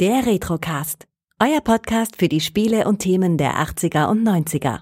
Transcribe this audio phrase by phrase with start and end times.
[0.00, 1.06] Der Retrocast.
[1.40, 4.80] Euer Podcast für die Spiele und Themen der 80er und 90er.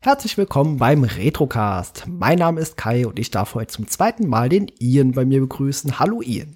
[0.00, 2.06] Herzlich willkommen beim Retrocast.
[2.08, 5.40] Mein Name ist Kai und ich darf heute zum zweiten Mal den Ian bei mir
[5.40, 5.98] begrüßen.
[5.98, 6.54] Hallo Ian.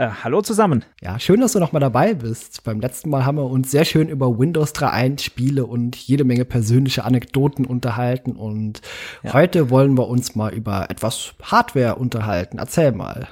[0.00, 0.82] Äh, hallo zusammen.
[1.02, 2.64] Ja, schön, dass du noch mal dabei bist.
[2.64, 6.46] Beim letzten Mal haben wir uns sehr schön über Windows 3.1 Spiele und jede Menge
[6.46, 8.80] persönliche Anekdoten unterhalten und
[9.22, 9.34] ja.
[9.34, 12.56] heute wollen wir uns mal über etwas Hardware unterhalten.
[12.56, 13.28] Erzähl mal.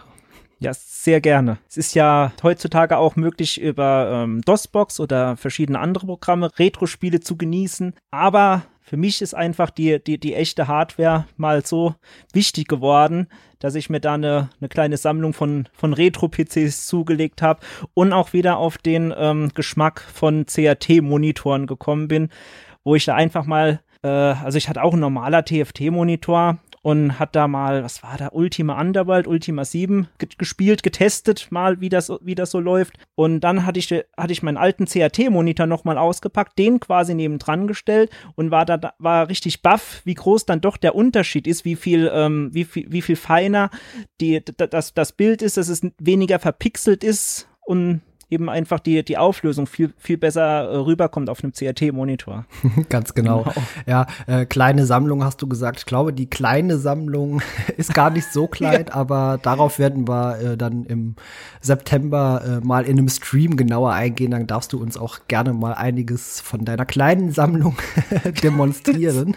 [0.58, 1.56] Ja, sehr gerne.
[1.70, 7.38] Es ist ja heutzutage auch möglich, über ähm, DOSBox oder verschiedene andere Programme Retro-Spiele zu
[7.38, 7.94] genießen.
[8.10, 11.94] Aber für mich ist einfach die, die, die echte Hardware mal so
[12.32, 13.28] wichtig geworden,
[13.58, 17.60] dass ich mir da eine, eine kleine Sammlung von, von Retro-PCs zugelegt habe
[17.92, 22.30] und auch wieder auf den ähm, Geschmack von CRT-Monitoren gekommen bin,
[22.82, 26.56] wo ich da einfach mal, äh, also ich hatte auch ein normaler TFT-Monitor,
[26.88, 30.08] und hat da mal, was war da, Ultima Underworld, Ultima 7
[30.38, 32.98] gespielt, getestet, mal, wie das, wie das so läuft.
[33.14, 38.10] Und dann hatte ich, hatte ich meinen alten CRT-Monitor nochmal ausgepackt, den quasi nebendran gestellt
[38.36, 42.10] und war da, war richtig baff, wie groß dann doch der Unterschied ist, wie viel,
[42.10, 43.68] ähm, wie viel, wie viel feiner
[44.22, 49.16] die, das, das Bild ist, dass es weniger verpixelt ist und eben einfach die, die
[49.16, 52.44] Auflösung viel, viel besser äh, rüberkommt auf einem CRT-Monitor.
[52.88, 53.44] Ganz genau.
[53.44, 53.54] genau.
[53.86, 55.80] Ja, äh, kleine Sammlung hast du gesagt.
[55.80, 57.40] Ich glaube, die kleine Sammlung
[57.76, 58.94] ist gar nicht so klein, ja.
[58.94, 61.16] aber darauf werden wir äh, dann im
[61.60, 64.32] September äh, mal in einem Stream genauer eingehen.
[64.32, 67.76] Dann darfst du uns auch gerne mal einiges von deiner kleinen Sammlung
[68.42, 69.36] demonstrieren.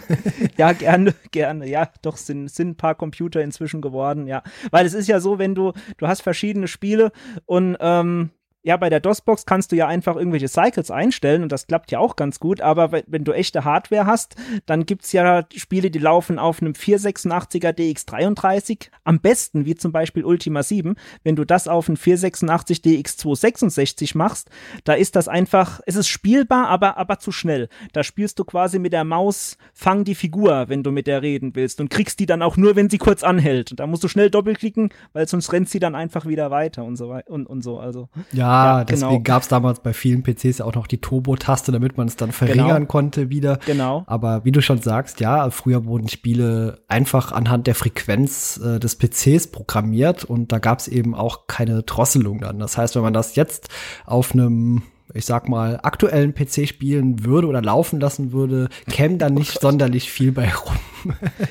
[0.57, 1.67] ja, gerne, gerne.
[1.67, 4.43] Ja, doch sind, sind ein paar Computer inzwischen geworden, ja.
[4.69, 7.11] Weil es ist ja so, wenn du, du hast verschiedene Spiele
[7.45, 8.31] und ähm,
[8.63, 11.97] ja, bei der DOS-Box kannst du ja einfach irgendwelche Cycles einstellen und das klappt ja
[11.97, 14.35] auch ganz gut, aber wenn du echte Hardware hast,
[14.67, 20.23] dann gibt's ja Spiele, die laufen auf einem 486er DX33 am besten, wie zum Beispiel
[20.23, 20.95] Ultima 7.
[21.23, 24.49] Wenn du das auf einem 486 DX266 machst,
[24.83, 27.67] da ist das einfach, es ist spielbar, aber, aber zu schnell.
[27.93, 31.55] Da spielst du quasi mit der Maus, fang die Figur, wenn du mit der reden
[31.55, 33.79] willst und kriegst die dann auch nur, wenn sie kurz anhält.
[33.79, 37.09] Da musst du schnell doppelklicken, weil sonst rennt sie dann einfach wieder weiter und so
[37.09, 37.79] weiter und, und so.
[37.79, 38.09] Also.
[38.31, 39.23] Ja, ja, deswegen genau.
[39.23, 42.75] gab es damals bei vielen PCs auch noch die Turbo-Taste, damit man es dann verringern
[42.75, 42.85] genau.
[42.85, 43.59] konnte wieder.
[43.65, 44.03] Genau.
[44.07, 48.97] Aber wie du schon sagst, ja, früher wurden Spiele einfach anhand der Frequenz äh, des
[48.97, 52.59] PCs programmiert und da gab es eben auch keine Drosselung dann.
[52.59, 53.69] Das heißt, wenn man das jetzt
[54.05, 54.83] auf einem
[55.13, 59.59] ich sag mal, aktuellen PC spielen würde oder laufen lassen würde, käme da nicht oh
[59.61, 60.77] sonderlich viel bei rum.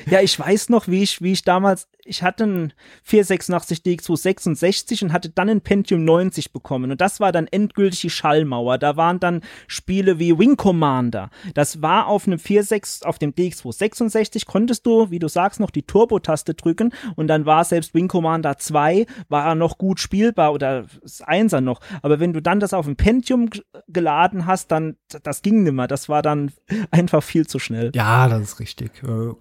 [0.09, 2.73] Ja, ich weiß noch, wie ich, wie ich damals, ich hatte einen
[3.03, 6.91] 486 DX266 und hatte dann einen Pentium 90 bekommen.
[6.91, 8.77] Und das war dann endgültig die Schallmauer.
[8.77, 11.29] Da waren dann Spiele wie Wing Commander.
[11.53, 15.83] Das war auf einem 46, auf dem DX266 konntest du, wie du sagst, noch die
[15.83, 21.23] Turbo-Taste drücken und dann war selbst Wing Commander 2 war noch gut spielbar oder das
[21.23, 21.79] 1er noch.
[22.01, 23.49] Aber wenn du dann das auf dem Pentium
[23.87, 25.87] geladen hast, dann, das ging nimmer.
[25.87, 26.51] Das war dann
[26.91, 27.91] einfach viel zu schnell.
[27.95, 28.91] Ja, das ist richtig.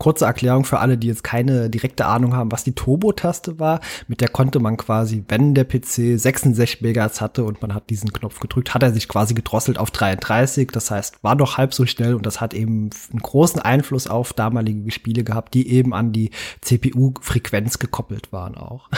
[0.00, 3.80] Kurze Erklärung für alle, die jetzt keine direkte Ahnung haben, was die Turbo-Taste war.
[4.08, 8.10] Mit der konnte man quasi, wenn der PC 66 MHz hatte und man hat diesen
[8.10, 10.70] Knopf gedrückt, hat er sich quasi gedrosselt auf 33.
[10.72, 14.32] Das heißt, war doch halb so schnell und das hat eben einen großen Einfluss auf
[14.32, 16.30] damalige Spiele gehabt, die eben an die
[16.62, 18.88] CPU-Frequenz gekoppelt waren auch.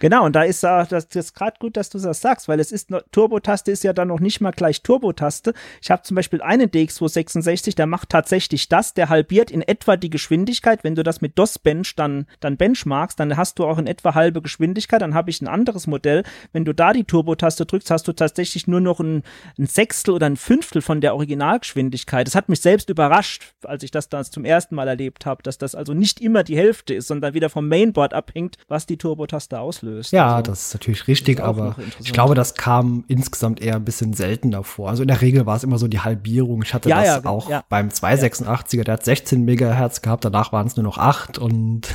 [0.00, 2.90] Genau, und da ist das, ist gerade gut, dass du das sagst, weil es ist,
[3.12, 5.54] Turbo-Taste ist ja dann noch nicht mal gleich Turbo-Taste.
[5.82, 10.10] Ich habe zum Beispiel einen DX266, der macht tatsächlich das, der halbiert in etwa die
[10.10, 10.84] Geschwindigkeit.
[10.84, 14.42] Wenn du das mit DOS-Bench dann, dann benchmarkst, dann hast du auch in etwa halbe
[14.42, 15.02] Geschwindigkeit.
[15.02, 16.22] Dann habe ich ein anderes Modell.
[16.52, 19.22] Wenn du da die Turbo-Taste drückst, hast du tatsächlich nur noch ein,
[19.58, 22.26] ein Sechstel oder ein Fünftel von der Originalgeschwindigkeit.
[22.26, 25.58] Das hat mich selbst überrascht, als ich das dann zum ersten Mal erlebt habe, dass
[25.58, 29.58] das also nicht immer die Hälfte ist, sondern wieder vom Mainboard abhängt, was die Turbo-Taste
[29.68, 30.12] auslöst.
[30.12, 33.84] Ja, also, das ist natürlich richtig, ist aber ich glaube, das kam insgesamt eher ein
[33.84, 34.88] bisschen seltener vor.
[34.88, 36.62] Also in der Regel war es immer so die Halbierung.
[36.62, 37.64] Ich hatte ja, das ja, auch ja.
[37.68, 41.88] beim 286er, der hat 16 Megahertz gehabt, danach waren es nur noch 8 und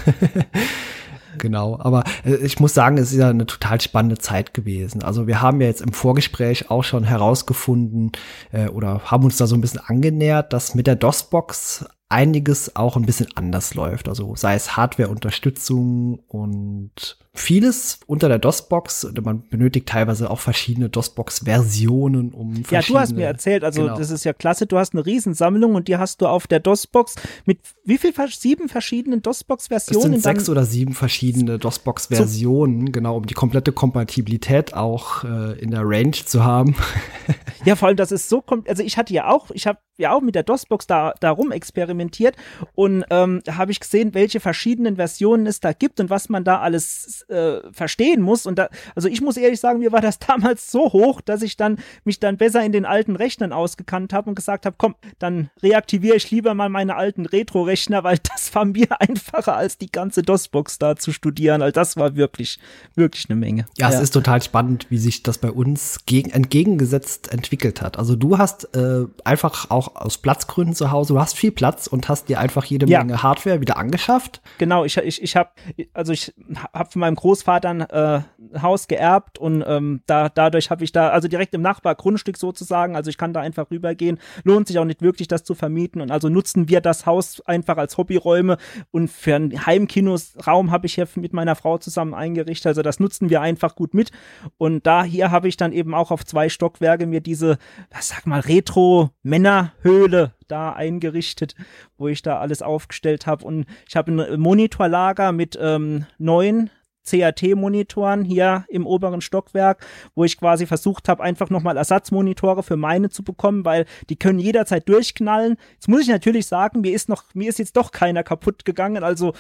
[1.38, 5.04] Genau, aber äh, ich muss sagen, es ist ja eine total spannende Zeit gewesen.
[5.04, 8.12] Also wir haben ja jetzt im Vorgespräch auch schon herausgefunden
[8.52, 12.95] äh, oder haben uns da so ein bisschen angenähert, dass mit der DOS-Box einiges auch
[12.95, 14.07] ein bisschen anders läuft.
[14.07, 19.12] Also sei es Hardware-Unterstützung und vieles unter der DOS-Box.
[19.24, 23.98] Man benötigt teilweise auch verschiedene DOS-Box-Versionen, um Ja, du hast mir erzählt, also genau.
[23.98, 27.15] das ist ja klasse, du hast eine Riesensammlung und die hast du auf der DOS-Box
[27.45, 30.14] mit wie viel, sieben verschiedenen DOS-Box-Versionen?
[30.14, 32.92] Es sind sechs oder sieben verschiedene DOS-Box-Versionen, so.
[32.92, 36.76] genau, um die komplette Kompatibilität auch äh, in der Range zu haben.
[37.66, 40.22] ja, vor allem, das ist so, also ich hatte ja auch, ich habe ja auch
[40.22, 42.36] mit der DOS-Box da, da rum experimentiert
[42.74, 46.60] und ähm, habe ich gesehen, welche verschiedenen Versionen es da gibt und was man da
[46.60, 48.46] alles äh, verstehen muss.
[48.46, 51.58] Und da, also ich muss ehrlich sagen, mir war das damals so hoch, dass ich
[51.58, 55.50] dann mich dann besser in den alten Rechnern ausgekannt habe und gesagt habe, komm, dann
[55.62, 57.73] reaktiviere ich lieber mal meine alten Retro-Rechner,
[58.04, 61.62] weil das war mir einfacher als die ganze DOS-Box da zu studieren.
[61.62, 62.60] Also das war wirklich,
[62.96, 63.66] wirklich eine Menge.
[63.78, 67.98] Ja, ja, es ist total spannend, wie sich das bei uns gegen, entgegengesetzt entwickelt hat.
[67.98, 72.10] Also du hast äh, einfach auch aus Platzgründen zu Hause, du hast viel Platz und
[72.10, 73.00] hast dir einfach jede ja.
[73.00, 74.42] Menge Hardware wieder angeschafft.
[74.58, 75.50] Genau, ich, ich, ich habe,
[75.94, 76.34] also ich
[76.74, 78.22] habe von meinem Großvater ein äh,
[78.62, 83.10] Haus geerbt und ähm, da, dadurch habe ich da, also direkt im Nachbargrundstück sozusagen, also
[83.10, 84.20] ich kann da einfach rübergehen.
[84.44, 86.02] Lohnt sich auch nicht wirklich, das zu vermieten.
[86.02, 88.57] Und also nutzen wir das Haus einfach als Hobbyräume
[88.92, 92.68] und für einen Heimkinosraum habe ich hier mit meiner Frau zusammen eingerichtet.
[92.68, 94.12] Also das nutzen wir einfach gut mit.
[94.57, 97.57] Und da hier habe ich dann eben auch auf zwei Stockwerke mir diese,
[97.92, 101.56] was sag mal, Retro-Männerhöhle da eingerichtet,
[101.98, 103.45] wo ich da alles aufgestellt habe.
[103.45, 106.69] Und ich habe ein Monitorlager mit ähm, neun
[107.04, 109.86] CAT-Monitoren hier im oberen Stockwerk,
[110.16, 114.40] wo ich quasi versucht habe, einfach nochmal Ersatzmonitore für meine zu bekommen, weil die können
[114.40, 115.58] jederzeit durchknallen.
[115.74, 119.04] Jetzt muss ich natürlich sagen, mir ist noch, mir ist jetzt doch keiner kaputt gegangen,
[119.04, 119.34] also,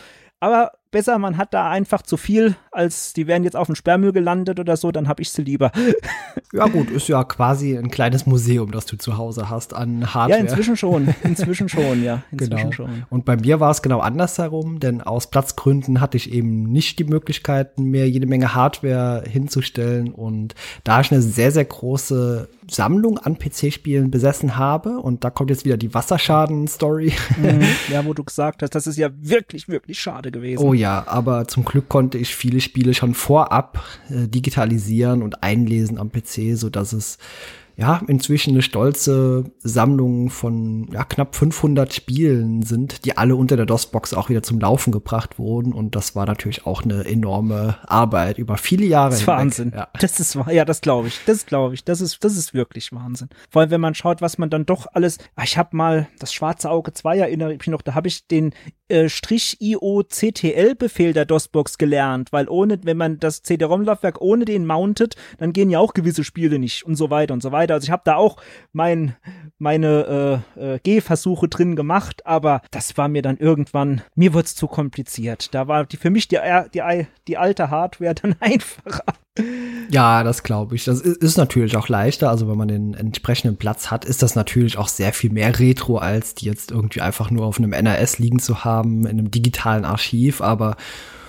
[0.43, 4.11] aber besser, man hat da einfach zu viel, als die wären jetzt auf dem Sperrmüll
[4.11, 5.71] gelandet oder so, dann habe ich sie lieber.
[6.53, 10.39] ja gut, ist ja quasi ein kleines Museum, das du zu Hause hast an Hardware.
[10.39, 12.71] Ja, inzwischen schon, inzwischen schon, ja, inzwischen genau.
[12.73, 13.05] schon.
[13.09, 17.05] Und bei mir war es genau andersherum, denn aus Platzgründen hatte ich eben nicht die
[17.05, 23.37] Möglichkeiten, mir jede Menge Hardware hinzustellen und da ich eine sehr, sehr große Sammlung an
[23.37, 27.13] PC-Spielen besessen habe und da kommt jetzt wieder die Wasserschaden-Story.
[27.37, 27.61] Mhm,
[27.91, 30.63] ja, wo du gesagt hast, das ist ja wirklich, wirklich schade gewesen.
[30.63, 35.97] Oh ja, aber zum Glück konnte ich viele Spiele schon vorab äh, digitalisieren und einlesen
[35.97, 37.17] am PC, so dass es
[37.75, 43.65] ja, inzwischen eine stolze Sammlung von ja, knapp 500 Spielen sind, die alle unter der
[43.65, 45.73] DOS-Box auch wieder zum Laufen gebracht wurden.
[45.73, 49.09] Und das war natürlich auch eine enorme Arbeit über viele Jahre.
[49.09, 49.39] Das ist hinweg.
[49.39, 49.71] Wahnsinn.
[49.75, 49.87] Ja.
[49.99, 51.19] Das ist, ja, das glaube ich.
[51.25, 51.83] Das glaube ich.
[51.83, 53.29] Das ist, das ist wirklich Wahnsinn.
[53.49, 56.31] Vor allem, wenn man schaut, was man dann doch alles, ah, ich habe mal das
[56.31, 58.53] schwarze Auge 2 erinnere ich mich noch, da habe ich den
[58.87, 65.15] äh, Strich IO-CTL-Befehl der DOS-Box gelernt, weil ohne, wenn man das CD-ROM-Laufwerk ohne den mountet,
[65.39, 67.75] dann gehen ja auch gewisse Spiele nicht und so weiter und so weiter weiter.
[67.75, 68.37] Also ich habe da auch
[68.71, 69.15] mein,
[69.57, 74.55] meine äh, äh, Gehversuche drin gemacht, aber das war mir dann irgendwann, mir wurde es
[74.55, 75.53] zu kompliziert.
[75.53, 76.39] Da war die, für mich die,
[76.73, 79.03] die, die alte Hardware dann einfacher.
[79.89, 80.85] Ja, das glaube ich.
[80.85, 82.29] Das ist natürlich auch leichter.
[82.29, 85.97] Also wenn man den entsprechenden Platz hat, ist das natürlich auch sehr viel mehr Retro,
[85.97, 89.85] als die jetzt irgendwie einfach nur auf einem NRS liegen zu haben, in einem digitalen
[89.85, 90.41] Archiv.
[90.41, 90.77] Aber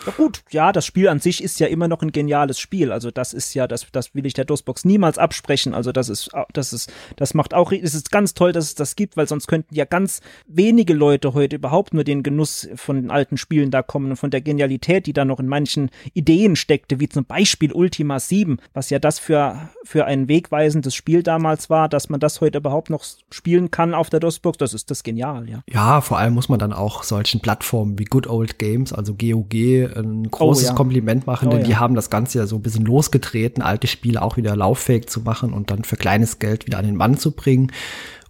[0.06, 2.92] ja gut, ja, das Spiel an sich ist ja immer noch ein geniales Spiel.
[2.92, 5.74] Also das ist ja, das, das will ich der DOSBox niemals absprechen.
[5.74, 8.96] Also das ist, das ist, das macht auch, es ist ganz toll, dass es das
[8.96, 13.10] gibt, weil sonst könnten ja ganz wenige Leute heute überhaupt nur den Genuss von den
[13.10, 17.00] alten Spielen da kommen und von der Genialität, die da noch in manchen Ideen steckte,
[17.00, 21.88] wie zum Beispiel Ultima 7, was ja das für, für ein wegweisendes Spiel damals war,
[21.88, 24.58] dass man das heute überhaupt noch spielen kann auf der DOSBox.
[24.58, 25.62] Das ist das genial, ja.
[25.68, 29.93] Ja, vor allem muss man dann auch solchen Plattformen wie Good Old Games, also GOG,
[29.94, 30.74] ein großes oh, ja.
[30.74, 31.66] Kompliment machen, denn oh, ja.
[31.66, 35.20] die haben das Ganze ja so ein bisschen losgetreten, alte Spiele auch wieder lauffähig zu
[35.20, 37.72] machen und dann für kleines Geld wieder an den Mann zu bringen.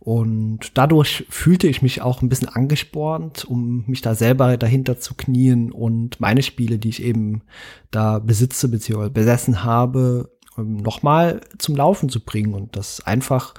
[0.01, 5.15] Und dadurch fühlte ich mich auch ein bisschen angespornt, um mich da selber dahinter zu
[5.15, 7.43] knien und meine Spiele, die ich eben
[7.91, 9.09] da besitze bzw.
[9.09, 13.55] besessen habe, ähm, nochmal zum Laufen zu bringen und das einfach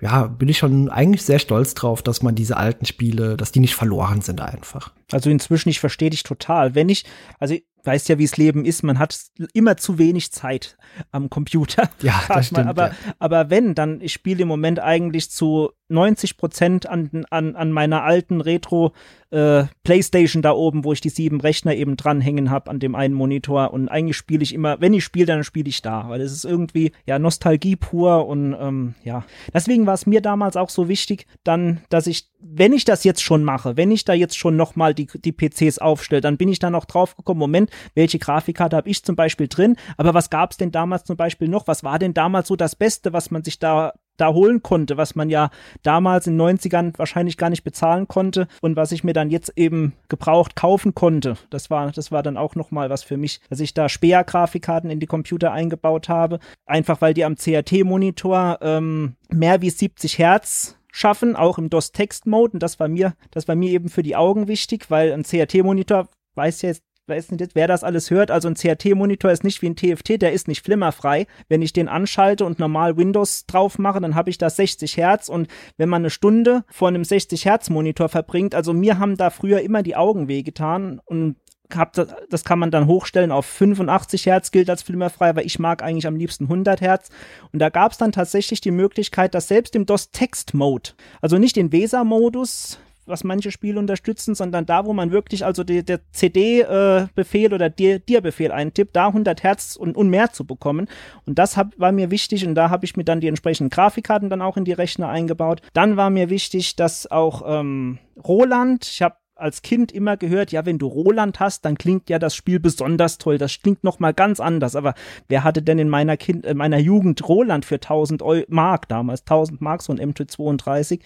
[0.00, 3.60] ja, bin ich schon eigentlich sehr stolz drauf, dass man diese alten Spiele, dass die
[3.60, 4.92] nicht verloren sind einfach.
[5.12, 6.74] Also inzwischen, ich verstehe dich total.
[6.74, 7.04] Wenn ich,
[7.38, 7.54] also
[7.84, 9.18] weißt ja, wie es Leben ist, man hat
[9.52, 10.76] immer zu wenig Zeit
[11.10, 11.90] am Computer.
[12.02, 12.94] Ja, das stimmt, aber, ja.
[13.18, 18.02] aber wenn, dann, ich spiele im Moment eigentlich zu 90 Prozent an, an, an meiner
[18.02, 18.92] alten Retro
[19.30, 23.14] äh, Playstation da oben, wo ich die sieben Rechner eben dranhängen habe an dem einen
[23.14, 23.72] Monitor.
[23.72, 26.44] Und eigentlich spiele ich immer, wenn ich spiele, dann spiele ich da, weil es ist
[26.44, 31.26] irgendwie ja Nostalgie pur und ähm, ja, deswegen war es mir damals auch so wichtig,
[31.44, 34.94] dann, dass ich, wenn ich das jetzt schon mache, wenn ich da jetzt schon nochmal
[34.94, 38.88] die, die PCs aufstelle, dann bin ich dann auch drauf gekommen, Moment, welche Grafikkarte habe
[38.88, 41.98] ich zum Beispiel drin, aber was gab es denn damals zum Beispiel noch, was war
[41.98, 45.50] denn damals so das Beste, was man sich da da holen konnte, was man ja
[45.82, 49.52] damals in den 90ern wahrscheinlich gar nicht bezahlen konnte und was ich mir dann jetzt
[49.56, 51.36] eben gebraucht kaufen konnte.
[51.50, 55.00] Das war, das war dann auch nochmal was für mich, dass ich da Speer-Grafikkarten in
[55.00, 56.38] die Computer eingebaut habe.
[56.66, 62.54] Einfach weil die am CRT-Monitor ähm, mehr wie 70 Hertz schaffen, auch im DOS-Text-Mode.
[62.54, 66.08] Und das war mir, das war mir eben für die Augen wichtig, weil ein CRT-Monitor
[66.34, 70.22] weiß ja jetzt wer das alles hört, also ein CRT-Monitor ist nicht wie ein TFT,
[70.22, 71.26] der ist nicht flimmerfrei.
[71.48, 75.28] Wenn ich den anschalte und normal Windows drauf mache, dann habe ich da 60 Hertz
[75.28, 79.30] und wenn man eine Stunde vor einem 60 Hertz Monitor verbringt, also mir haben da
[79.30, 81.36] früher immer die Augen wehgetan und
[81.74, 85.58] hab das, das kann man dann hochstellen auf 85 Hertz, gilt als flimmerfrei, aber ich
[85.58, 87.10] mag eigentlich am liebsten 100 Hertz.
[87.52, 90.90] Und da gab es dann tatsächlich die Möglichkeit, dass selbst im DOS-Text-Mode,
[91.20, 95.84] also nicht den VESA-Modus, was manche Spiele unterstützen, sondern da, wo man wirklich also die,
[95.84, 100.88] der CD-Befehl äh, oder Dir-Befehl eintippt, da 100 Hertz und, und mehr zu bekommen.
[101.26, 104.30] Und das hab, war mir wichtig und da habe ich mir dann die entsprechenden Grafikkarten
[104.30, 105.62] dann auch in die Rechner eingebaut.
[105.72, 110.66] Dann war mir wichtig, dass auch ähm, Roland, ich habe als Kind immer gehört, ja,
[110.66, 113.38] wenn du Roland hast, dann klingt ja das Spiel besonders toll.
[113.38, 114.76] Das klingt noch mal ganz anders.
[114.76, 114.94] Aber
[115.28, 119.22] wer hatte denn in meiner Kind, in meiner Jugend Roland für 1000 Mark damals?
[119.22, 121.00] 1000 Mark so ein MT32.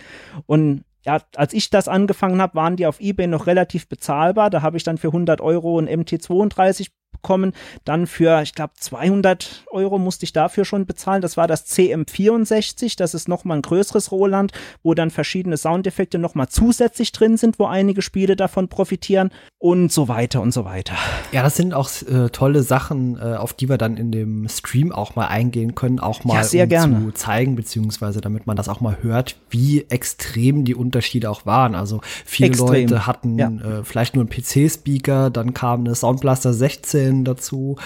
[0.47, 4.51] Und ja, als ich das angefangen habe, waren die auf eBay noch relativ bezahlbar.
[4.51, 6.89] Da habe ich dann für 100 Euro ein MT32
[7.25, 7.53] bekommen.
[7.85, 11.23] Dann für, ich glaube, 200 Euro musste ich dafür schon bezahlen.
[11.23, 12.97] Das war das CM64.
[12.97, 14.53] Das ist nochmal ein größeres Roland,
[14.83, 20.07] wo dann verschiedene Soundeffekte nochmal zusätzlich drin sind, wo einige Spiele davon profitieren und so
[20.09, 20.95] weiter und so weiter.
[21.33, 24.93] Ja, das sind auch äh, tolle Sachen, äh, auf die wir dann in dem Stream
[24.93, 27.01] auch mal eingehen können, auch mal ja, um gerne.
[27.07, 31.75] zu zeigen, beziehungsweise damit man das auch mal hört, wie extrem die Unterschiede auch waren.
[31.75, 32.89] Also viele extrem.
[32.89, 33.49] Leute hatten ja.
[33.49, 37.77] äh, vielleicht nur einen PC-Speaker, dann kam eine Soundblaster 16 Medien dazu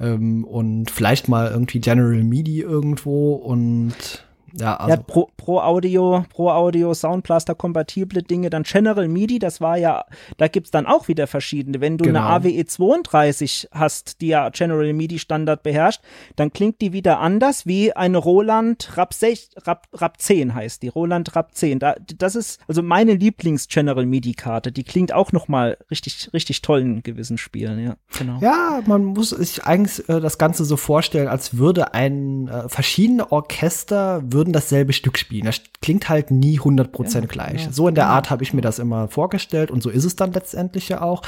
[0.00, 4.24] ähm, und vielleicht mal irgendwie General MIDI irgendwo und
[4.56, 4.90] ja, also.
[4.90, 10.04] Ja, Pro, Pro Audio, Pro Audio, Soundblaster kompatible Dinge, dann General MIDI, das war ja,
[10.36, 11.80] da gibt's dann auch wieder verschiedene.
[11.80, 12.20] Wenn du genau.
[12.20, 16.02] eine AWE 32 hast, die ja General MIDI Standard beherrscht,
[16.36, 20.88] dann klingt die wieder anders wie eine Roland Rap, 6, Rap, Rap 10 heißt die,
[20.88, 21.80] Roland Rap 10.
[21.80, 26.30] Da, das ist also meine Lieblings General MIDI Karte, die klingt auch noch mal richtig,
[26.32, 28.38] richtig toll in gewissen Spielen, ja, genau.
[28.40, 33.32] Ja, man muss sich eigentlich äh, das Ganze so vorstellen, als würde ein äh, verschiedene
[33.32, 35.46] Orchester würde würden dasselbe Stück spielen.
[35.46, 37.64] Das klingt halt nie 100% ja, gleich.
[37.64, 40.16] Ja, so in der Art habe ich mir das immer vorgestellt und so ist es
[40.16, 41.22] dann letztendlich ja auch.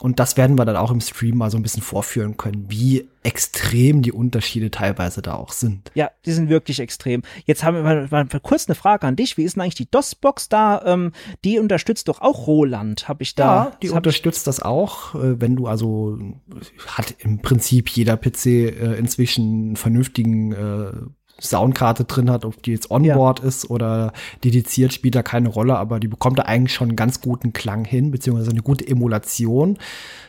[0.00, 3.08] Und das werden wir dann auch im Stream mal so ein bisschen vorführen können, wie
[3.22, 5.90] extrem die Unterschiede teilweise da auch sind.
[5.94, 7.22] Ja, die sind wirklich extrem.
[7.46, 9.38] Jetzt haben wir mal, kurz eine Frage an dich.
[9.38, 10.82] Wie ist denn eigentlich die DOS-Box da?
[10.84, 11.12] Ähm,
[11.44, 13.44] die unterstützt doch auch Roland, habe ich da.
[13.44, 15.14] Ja, die unterstützt das auch.
[15.14, 16.18] Äh, wenn du also,
[16.88, 20.92] hat im Prinzip jeder PC äh, inzwischen einen vernünftigen äh,
[21.40, 23.46] Soundkarte drin hat, ob die jetzt onboard ja.
[23.46, 24.12] ist oder
[24.44, 27.84] dediziert, spielt da keine Rolle, aber die bekommt da eigentlich schon einen ganz guten Klang
[27.84, 29.78] hin, beziehungsweise eine gute Emulation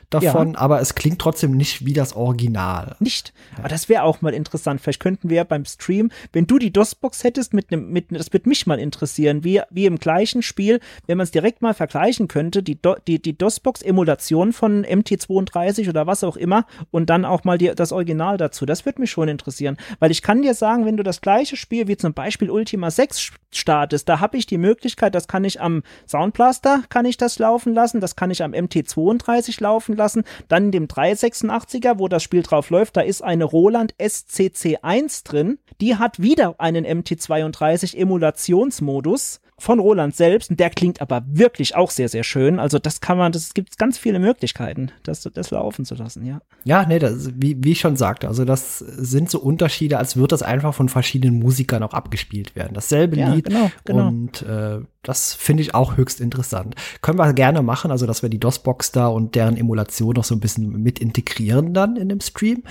[0.10, 0.60] davon, ja.
[0.60, 2.96] aber es klingt trotzdem nicht wie das Original.
[3.00, 3.34] Nicht.
[3.52, 3.60] Ja.
[3.60, 4.80] Aber das wäre auch mal interessant.
[4.80, 8.48] Vielleicht könnten wir beim Stream, wenn du die DOS-Box hättest mit einem, mit, das würde
[8.48, 12.64] mich mal interessieren, wie, wie im gleichen Spiel, wenn man es direkt mal vergleichen könnte,
[12.64, 17.58] die, Do, die, die DOS-Box-Emulation von MT32 oder was auch immer und dann auch mal
[17.58, 18.66] die, das Original dazu.
[18.66, 19.78] Das würde mich schon interessieren.
[20.00, 23.32] Weil ich kann dir sagen, wenn du das gleiche Spiel wie zum Beispiel Ultima 6
[23.52, 27.74] startest, da habe ich die Möglichkeit, das kann ich am Soundblaster, kann ich das laufen
[27.74, 30.24] lassen, das kann ich am MT32 laufen lassen.
[30.48, 35.60] Dann in dem 386er, wo das Spiel drauf läuft, da ist eine Roland SCC1 drin.
[35.82, 41.90] Die hat wieder einen MT32 Emulationsmodus von Roland selbst und der klingt aber wirklich auch
[41.90, 42.60] sehr, sehr schön.
[42.60, 46.42] Also das kann man, das gibt ganz viele Möglichkeiten, das, das laufen zu lassen, ja.
[46.64, 50.28] Ja, nee, das, wie, wie ich schon sagte, also das sind so Unterschiede, als würde
[50.28, 52.74] das einfach von verschiedenen Musikern auch abgespielt werden.
[52.76, 54.08] Dasselbe ja, Lied genau, genau.
[54.08, 56.76] und äh, das finde ich auch höchst interessant.
[57.02, 60.36] Können wir gerne machen, also dass wir die DOS-Box da und deren Emulation noch so
[60.36, 62.64] ein bisschen mit integrieren dann in dem Stream.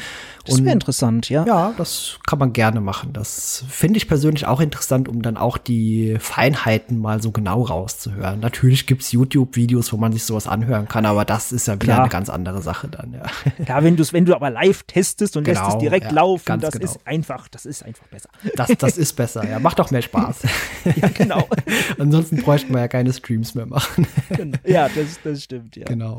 [0.45, 1.45] Das wäre interessant, ja.
[1.47, 3.13] Ja, das kann man gerne machen.
[3.13, 8.41] Das finde ich persönlich auch interessant, um dann auch die Feinheiten mal so genau rauszuhören.
[8.41, 12.01] Natürlich gibt's YouTube-Videos, wo man sich sowas anhören kann, aber das ist ja wieder Klar.
[12.01, 13.23] eine ganz andere Sache dann, ja.
[13.67, 16.61] Ja, wenn, du's, wenn du aber live testest und genau, lässt es direkt ja, laufen,
[16.61, 16.85] das genau.
[16.85, 18.29] ist einfach, das ist einfach besser.
[18.55, 19.59] Das, das ist besser, ja.
[19.59, 20.43] Macht doch mehr Spaß.
[20.97, 21.49] ja, genau.
[21.99, 24.07] Ansonsten ansonsten bräuchten wir ja keine Streams mehr machen.
[24.31, 24.59] Genau.
[24.65, 25.87] Ja, das, das stimmt, ja.
[25.87, 26.19] Genau.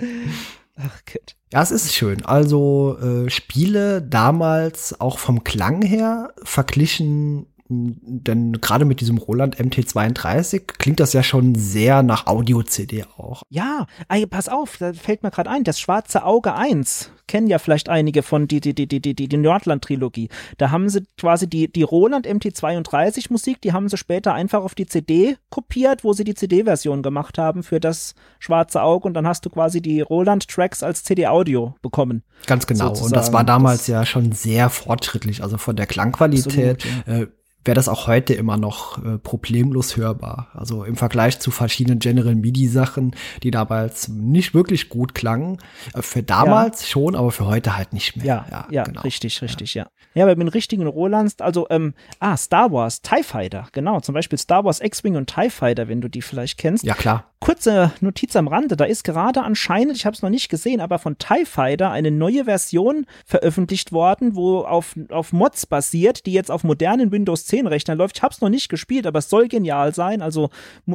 [0.76, 1.36] Ach, Gott.
[1.52, 2.24] Ja, es ist schön.
[2.26, 10.64] Also äh, Spiele damals auch vom Klang her verglichen denn gerade mit diesem Roland MT32
[10.78, 13.44] klingt das ja schon sehr nach Audio-CD auch.
[13.50, 17.60] Ja, ey, pass auf, da fällt mir gerade ein, das Schwarze Auge 1 kennen ja
[17.60, 20.30] vielleicht einige von die, die, die, die, die, die Nordland-Trilogie.
[20.58, 24.76] Da haben sie quasi die, die Roland MT32 Musik, die haben sie später einfach auf
[24.76, 29.28] die CD kopiert, wo sie die CD-Version gemacht haben für das Schwarze Auge und dann
[29.28, 32.24] hast du quasi die Roland-Tracks als CD-Audio bekommen.
[32.46, 32.88] Ganz genau.
[32.88, 33.08] Sozusagen.
[33.08, 36.86] Und das war damals das ja schon sehr fortschrittlich, also von der Klangqualität.
[36.86, 37.24] Absolut, ja.
[37.24, 37.28] äh,
[37.68, 40.48] wäre das auch heute immer noch äh, problemlos hörbar.
[40.54, 45.58] Also im Vergleich zu verschiedenen General MIDI Sachen, die damals nicht wirklich gut klangen.
[45.94, 46.88] Äh, für damals ja.
[46.88, 48.26] schon, aber für heute halt nicht mehr.
[48.26, 49.02] Ja, ja, ja genau.
[49.02, 49.88] richtig, richtig, ja.
[50.14, 54.40] Ja, bei den richtigen Rolands, also, ähm, ah, Star Wars, TIE Fighter, genau, zum Beispiel
[54.40, 56.84] Star Wars X-Wing und TIE Fighter, wenn du die vielleicht kennst.
[56.84, 57.26] Ja, klar.
[57.40, 60.98] Kurze Notiz am Rande, da ist gerade anscheinend, ich habe es noch nicht gesehen, aber
[60.98, 66.50] von TIE Fighter eine neue Version veröffentlicht worden, wo auf, auf Mods basiert, die jetzt
[66.50, 68.18] auf modernen Windows 10 Rechnern läuft.
[68.18, 70.22] Ich habe es noch nicht gespielt, aber es soll genial sein.
[70.22, 70.50] Also,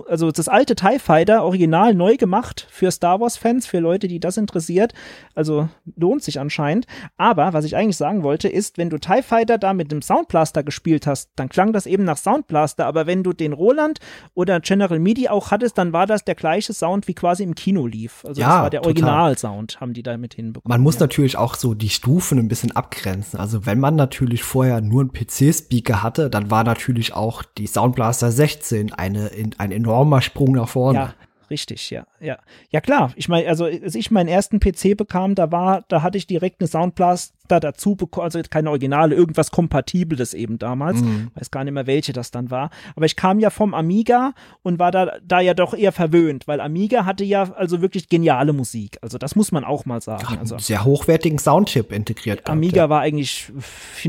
[0.09, 4.21] also das alte TIE Fighter, original neu gemacht für Star Wars Fans, für Leute, die
[4.21, 4.93] das interessiert.
[5.35, 6.87] Also lohnt sich anscheinend.
[7.17, 10.63] Aber was ich eigentlich sagen wollte, ist, wenn du TIE Fighter da mit dem Soundblaster
[10.63, 14.01] gespielt hast, dann klang das eben nach Soundblaster, aber wenn du den Roland
[14.35, 17.55] oder General MIDI auch hattest, dann war das der der gleiche Sound wie quasi im
[17.55, 18.25] Kino lief.
[18.25, 20.71] Also ja, das war der Originalsound, haben die damit hinbekommen.
[20.71, 21.03] Man muss ja.
[21.03, 23.39] natürlich auch so die Stufen ein bisschen abgrenzen.
[23.39, 28.31] Also wenn man natürlich vorher nur einen PC-Speaker hatte, dann war natürlich auch die Soundblaster
[28.31, 30.99] 16 eine, ein enormer Sprung nach vorne.
[30.99, 31.15] Ja,
[31.53, 32.39] richtig, ja, ja.
[32.71, 36.19] Ja klar, ich meine, also als ich meinen ersten PC bekam, da war, da hatte
[36.19, 41.01] ich direkt eine Soundblaster dazu bekommen, also keine Originale, irgendwas Kompatibles eben damals.
[41.01, 41.31] Mhm.
[41.35, 42.71] Weiß gar nicht mehr, welche das dann war.
[42.97, 44.33] Aber ich kam ja vom Amiga
[44.63, 48.53] und war da, da ja doch eher verwöhnt, weil Amiga hatte ja also wirklich geniale
[48.53, 48.99] Musik.
[49.03, 50.27] Also das muss man auch mal sagen.
[50.33, 52.49] Ja, also, sehr hochwertigen Soundchip integriert.
[52.49, 52.91] Amiga gehabt, ja.
[52.91, 53.53] war eigentlich,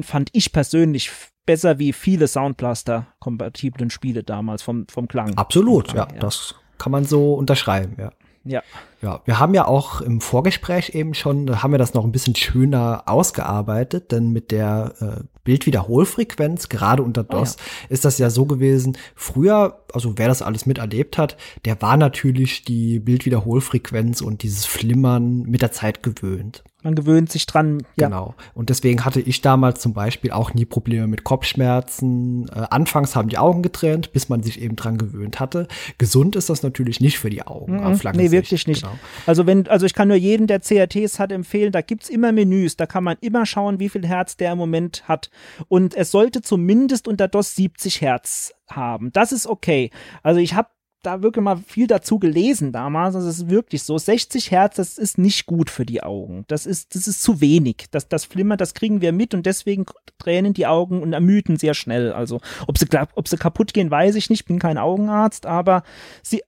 [0.03, 1.11] fand ich persönlich
[1.45, 5.35] besser wie viele Soundblaster-kompatiblen Spiele damals vom, vom Klang.
[5.35, 8.11] Absolut, ja, ja, das kann man so unterschreiben, ja.
[8.45, 8.61] Ja.
[9.01, 12.11] Ja, wir haben ja auch im Vorgespräch eben schon, da haben wir das noch ein
[12.11, 17.89] bisschen schöner ausgearbeitet, denn mit der äh, Bildwiederholfrequenz, gerade unter DOS, oh ja.
[17.89, 18.97] ist das ja so gewesen.
[19.15, 25.43] Früher, also wer das alles miterlebt hat, der war natürlich die Bildwiederholfrequenz und dieses Flimmern
[25.43, 26.63] mit der Zeit gewöhnt.
[26.83, 27.83] Man gewöhnt sich dran.
[27.95, 28.07] Ja.
[28.07, 28.35] Genau.
[28.53, 32.47] Und deswegen hatte ich damals zum Beispiel auch nie Probleme mit Kopfschmerzen.
[32.49, 35.67] Äh, anfangs haben die Augen getrennt, bis man sich eben dran gewöhnt hatte.
[35.97, 37.77] Gesund ist das natürlich nicht für die Augen.
[37.77, 37.83] Mhm.
[37.83, 38.81] Auf lange nee, wirklich nicht.
[38.83, 38.95] Genau.
[39.25, 42.75] Also wenn, also ich kann nur jeden, der CRTs hat, empfehlen, da gibt's immer Menüs.
[42.77, 45.29] Da kann man immer schauen, wie viel Herz der im Moment hat.
[45.67, 49.11] Und es sollte zumindest unter DOS 70 Hertz haben.
[49.13, 49.89] Das ist okay.
[50.21, 50.69] Also ich habe
[51.05, 53.13] da wirklich mal viel dazu gelesen damals.
[53.13, 53.97] Das ist wirklich so.
[53.97, 56.45] 60 Hertz, das ist nicht gut für die Augen.
[56.47, 57.87] Das ist, das ist zu wenig.
[57.91, 59.85] Das, das Flimmern, das kriegen wir mit und deswegen
[60.19, 62.13] tränen die Augen und ermüden sehr schnell.
[62.13, 64.45] Also, ob sie, ob sie kaputt gehen, weiß ich nicht.
[64.45, 65.83] Bin kein Augenarzt, aber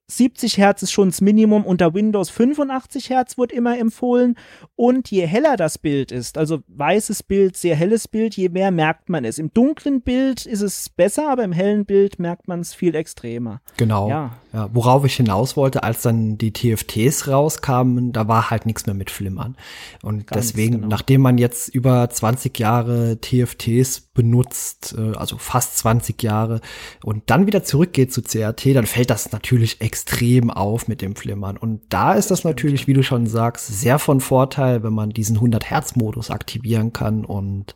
[0.07, 1.65] 70 Hertz ist schon das Minimum.
[1.65, 4.35] Unter Windows 85 Hertz wird immer empfohlen.
[4.75, 9.09] Und je heller das Bild ist, also weißes Bild, sehr helles Bild, je mehr merkt
[9.09, 9.37] man es.
[9.37, 13.61] Im dunklen Bild ist es besser, aber im hellen Bild merkt man es viel extremer.
[13.77, 14.09] Genau.
[14.09, 14.37] Ja.
[14.55, 18.95] Ja, worauf ich hinaus wollte, als dann die TFTs rauskamen, da war halt nichts mehr
[18.95, 19.57] mit Flimmern.
[20.01, 20.87] Und Ganz deswegen, genau.
[20.87, 26.61] nachdem man jetzt über 20 Jahre TFTs benutzt, äh, also fast 20 Jahre,
[27.03, 31.57] und dann wieder zurückgeht zu CRT, dann fällt das natürlich extrem auf mit dem Flimmern.
[31.57, 35.37] Und da ist das natürlich, wie du schon sagst, sehr von Vorteil, wenn man diesen
[35.37, 37.75] 100-Hertz-Modus aktivieren kann und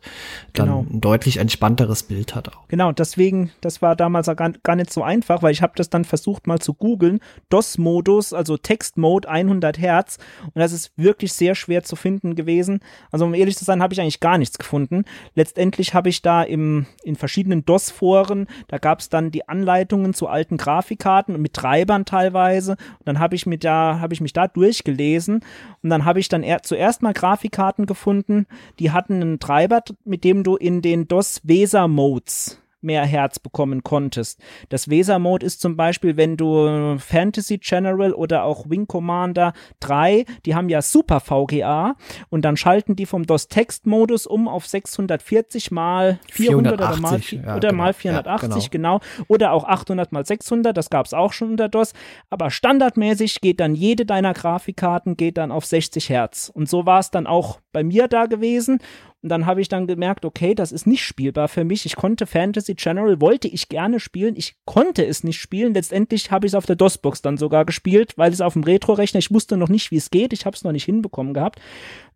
[0.54, 0.86] dann genau.
[0.90, 2.66] ein deutlich entspannteres Bild hat auch.
[2.68, 6.06] Genau, deswegen, das war damals gar, gar nicht so einfach, weil ich habe das dann
[6.06, 7.20] versucht mal zu googeln.
[7.48, 10.18] DOS-Modus, also Text-Mode 100 Hertz.
[10.44, 12.80] Und das ist wirklich sehr schwer zu finden gewesen.
[13.10, 15.04] Also um ehrlich zu sein, habe ich eigentlich gar nichts gefunden.
[15.34, 20.28] Letztendlich habe ich da im, in verschiedenen DOS-Foren, da gab es dann die Anleitungen zu
[20.28, 22.72] alten Grafikkarten und mit Treibern teilweise.
[22.72, 25.40] Und dann habe ich, da, hab ich mich da durchgelesen
[25.82, 28.46] und dann habe ich dann er, zuerst mal Grafikkarten gefunden,
[28.78, 34.40] die hatten einen Treiber, mit dem du in den DOS-Weser-Modes mehr Herz bekommen konntest.
[34.68, 40.54] Das Weser-Mode ist zum Beispiel, wenn du Fantasy General oder auch Wing Commander 3, die
[40.54, 41.96] haben ja Super VGA
[42.28, 47.56] und dann schalten die vom DOS-Text-Modus um auf 640 mal 400 480, oder, mal, ja,
[47.56, 47.82] oder genau.
[47.82, 48.98] mal 480, ja, genau.
[48.98, 49.24] genau.
[49.28, 51.92] Oder auch 800 mal 600, das gab es auch schon unter DOS.
[52.30, 56.50] Aber standardmäßig geht dann jede deiner Grafikkarten geht dann auf 60 Hertz.
[56.52, 58.80] Und so war es dann auch bei mir da gewesen.
[59.22, 61.84] Und dann habe ich dann gemerkt, okay, das ist nicht spielbar für mich.
[61.84, 64.34] Ich konnte Fantasy General, wollte ich gerne spielen.
[64.34, 65.74] Ich konnte es nicht spielen.
[65.74, 69.18] Letztendlich habe ich es auf der DOS-Box dann sogar gespielt, weil es auf dem Retro-Rechner,
[69.18, 70.32] ich wusste noch nicht, wie es geht.
[70.32, 71.60] Ich habe es noch nicht hinbekommen gehabt.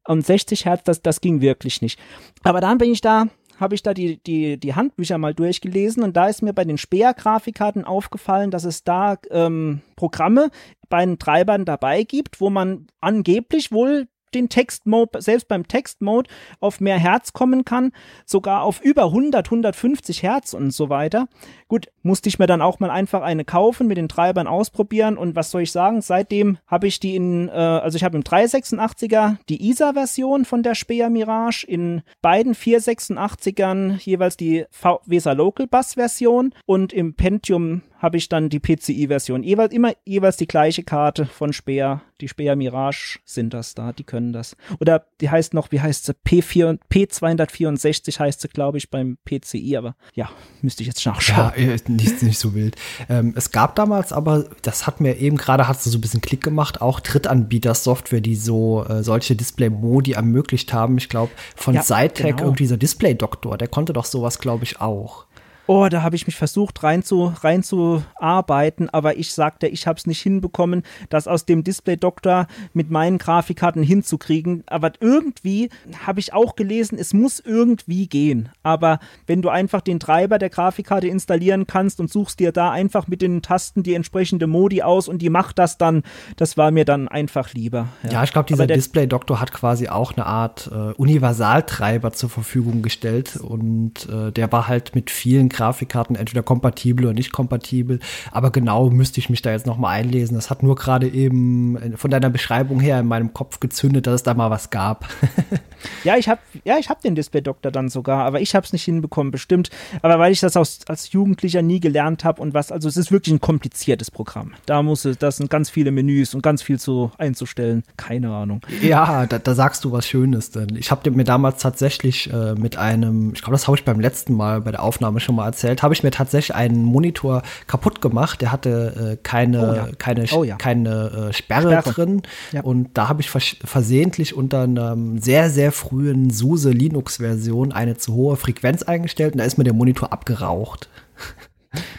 [0.07, 1.99] Und 60 Hertz, das, das ging wirklich nicht.
[2.43, 3.29] Aber dann bin ich da
[3.61, 6.79] habe ich da die, die, die Handbücher mal durchgelesen und da ist mir bei den
[6.79, 10.51] Speer-Grafikkarten aufgefallen, dass es da ähm, Programme
[10.89, 16.81] bei den Treibern dabei gibt, wo man angeblich wohl den Textmode, selbst beim Textmode auf
[16.81, 17.93] mehr Hertz kommen kann,
[18.27, 21.29] sogar auf über 100, 150 Hertz und so weiter.
[21.69, 25.37] Gut, musste ich mir dann auch mal einfach eine kaufen, mit den Treibern ausprobieren und
[25.37, 29.37] was soll ich sagen, seitdem habe ich die in, äh, also ich habe im 386er
[29.49, 34.67] die ISA-Version von der Speer Mirage, in beiden 486ern jeweils die
[35.07, 39.43] VESA Local Bus Version und im Pentium habe ich dann die PCI-Version.
[39.43, 42.03] Jeweils, immer jeweils die gleiche Karte von Speer.
[42.21, 44.57] Die Speer Mirage sind das da, die können das.
[44.79, 46.13] Oder die heißt noch, wie heißt sie?
[46.13, 50.29] P4, P264 heißt sie, glaube ich, beim PCI, aber ja,
[50.61, 51.53] müsste ich jetzt nachschauen.
[51.57, 52.77] Ja, nicht, nicht so wild.
[53.09, 56.45] Ähm, es gab damals aber, das hat mir eben gerade, hat so ein bisschen Klick
[56.45, 60.99] gemacht, auch Drittanbieter-Software, die so äh, solche Display-Modi ermöglicht haben.
[60.99, 62.49] Ich glaube, von ja, Cytec genau.
[62.49, 65.25] irgendwie so Display-Doktor, der konnte doch sowas, glaube ich, auch.
[65.67, 70.21] Oh, da habe ich mich versucht reinzuarbeiten, rein aber ich sagte, ich habe es nicht
[70.21, 74.63] hinbekommen, das aus dem Display-Doktor mit meinen Grafikkarten hinzukriegen.
[74.67, 75.71] Aber irgendwie
[76.07, 78.51] habe ich auch gelesen, es muss irgendwie gehen.
[78.63, 83.09] Aber wenn du einfach den Treiber der Grafikkarte installieren kannst und suchst dir da einfach
[83.09, 86.03] mit den Tasten die entsprechende Modi aus und die macht das dann,
[86.37, 87.89] das war mir dann einfach lieber.
[88.03, 92.83] Ja, ja ich glaube, dieser Display-Doktor hat quasi auch eine Art äh, Universaltreiber zur Verfügung
[92.83, 98.01] gestellt und äh, der war halt mit vielen Grafikkarten entweder kompatibel oder nicht kompatibel.
[98.33, 100.35] Aber genau müsste ich mich da jetzt noch mal einlesen.
[100.35, 104.15] Das hat nur gerade eben äh, von deiner Beschreibung her in meinem Kopf gezündet, dass
[104.15, 105.09] es da mal was gab.
[106.05, 108.73] ja, ich habe ja, ich habe den Display Doktor dann sogar, aber ich habe es
[108.73, 109.71] nicht hinbekommen, bestimmt.
[110.03, 113.13] Aber weil ich das aus, als Jugendlicher nie gelernt habe und was, also es ist
[113.13, 114.53] wirklich ein kompliziertes Programm.
[114.67, 117.85] Da muss es, das sind ganz viele Menüs und ganz viel zu einzustellen.
[117.97, 118.61] Keine Ahnung.
[118.83, 120.51] Ja, da, da sagst du was Schönes.
[120.51, 124.01] Denn ich habe mir damals tatsächlich äh, mit einem, ich glaube, das habe ich beim
[124.01, 127.43] letzten Mal bei der Aufnahme schon mal mal erzählt, habe ich mir tatsächlich einen Monitor
[127.67, 128.41] kaputt gemacht.
[128.41, 129.89] Der hatte äh, keine, oh ja.
[129.99, 130.57] keine, oh ja.
[130.57, 131.93] keine äh, Sperre, Sperre.
[131.93, 132.23] drin.
[132.53, 132.63] Ja.
[132.63, 138.15] Und da habe ich vers versehentlich unter einer sehr, sehr frühen SUSE Linux-Version eine zu
[138.15, 140.89] hohe Frequenz eingestellt und da ist mir der Monitor abgeraucht.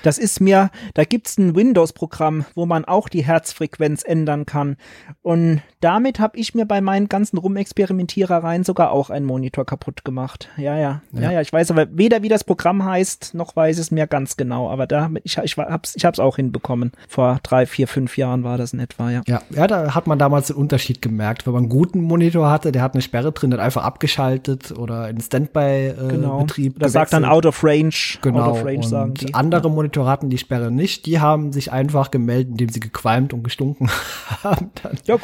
[0.03, 4.77] Das ist mir, da gibt es ein Windows-Programm, wo man auch die Herzfrequenz ändern kann.
[5.21, 10.49] Und damit habe ich mir bei meinen ganzen Rumexperimentierereien sogar auch einen Monitor kaputt gemacht.
[10.57, 13.77] Ja, ja, ja, ja, ja, ich weiß aber weder, wie das Programm heißt, noch weiß
[13.79, 14.69] es mir ganz genau.
[14.69, 16.91] Aber da, ich, ich, hab's, ich hab's auch hinbekommen.
[17.07, 19.21] Vor drei, vier, fünf Jahren war das in etwa, ja.
[19.27, 21.45] Ja, ja da hat man damals den Unterschied gemerkt.
[21.45, 24.71] Wenn man einen guten Monitor hatte, der hat eine Sperre drin, der hat einfach abgeschaltet
[24.71, 26.71] oder in Standby-Betrieb.
[26.71, 26.83] Äh, genau.
[26.83, 27.93] Das sagt dann Out of Range.
[28.21, 28.41] Genau.
[28.41, 29.33] Out of Range sagen die.
[29.33, 31.05] Andere andere Monitore hatten die Sperre nicht.
[31.05, 33.89] Die haben sich einfach gemeldet, indem sie gequalmt und gestunken
[34.43, 34.71] haben.
[35.05, 35.17] Ja,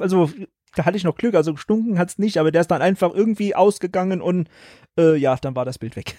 [0.00, 0.30] also
[0.74, 3.12] da hatte ich noch Glück, also gestunken hat es nicht, aber der ist dann einfach
[3.12, 4.48] irgendwie ausgegangen und
[4.96, 6.14] äh, ja, dann war das Bild weg.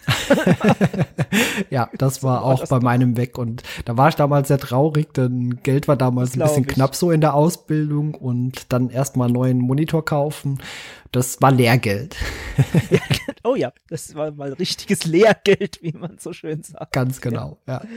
[1.69, 5.13] ja, das war auch das bei meinem weg und da war ich damals sehr traurig,
[5.13, 6.69] denn Geld war damals ein bisschen ich.
[6.69, 10.59] knapp so in der Ausbildung und dann erstmal einen neuen Monitor kaufen.
[11.11, 12.17] Das war Lehrgeld.
[13.43, 16.91] Oh ja, das war mal richtiges Lehrgeld, wie man so schön sagt.
[16.91, 17.81] Ganz genau, ja.
[17.83, 17.89] ja.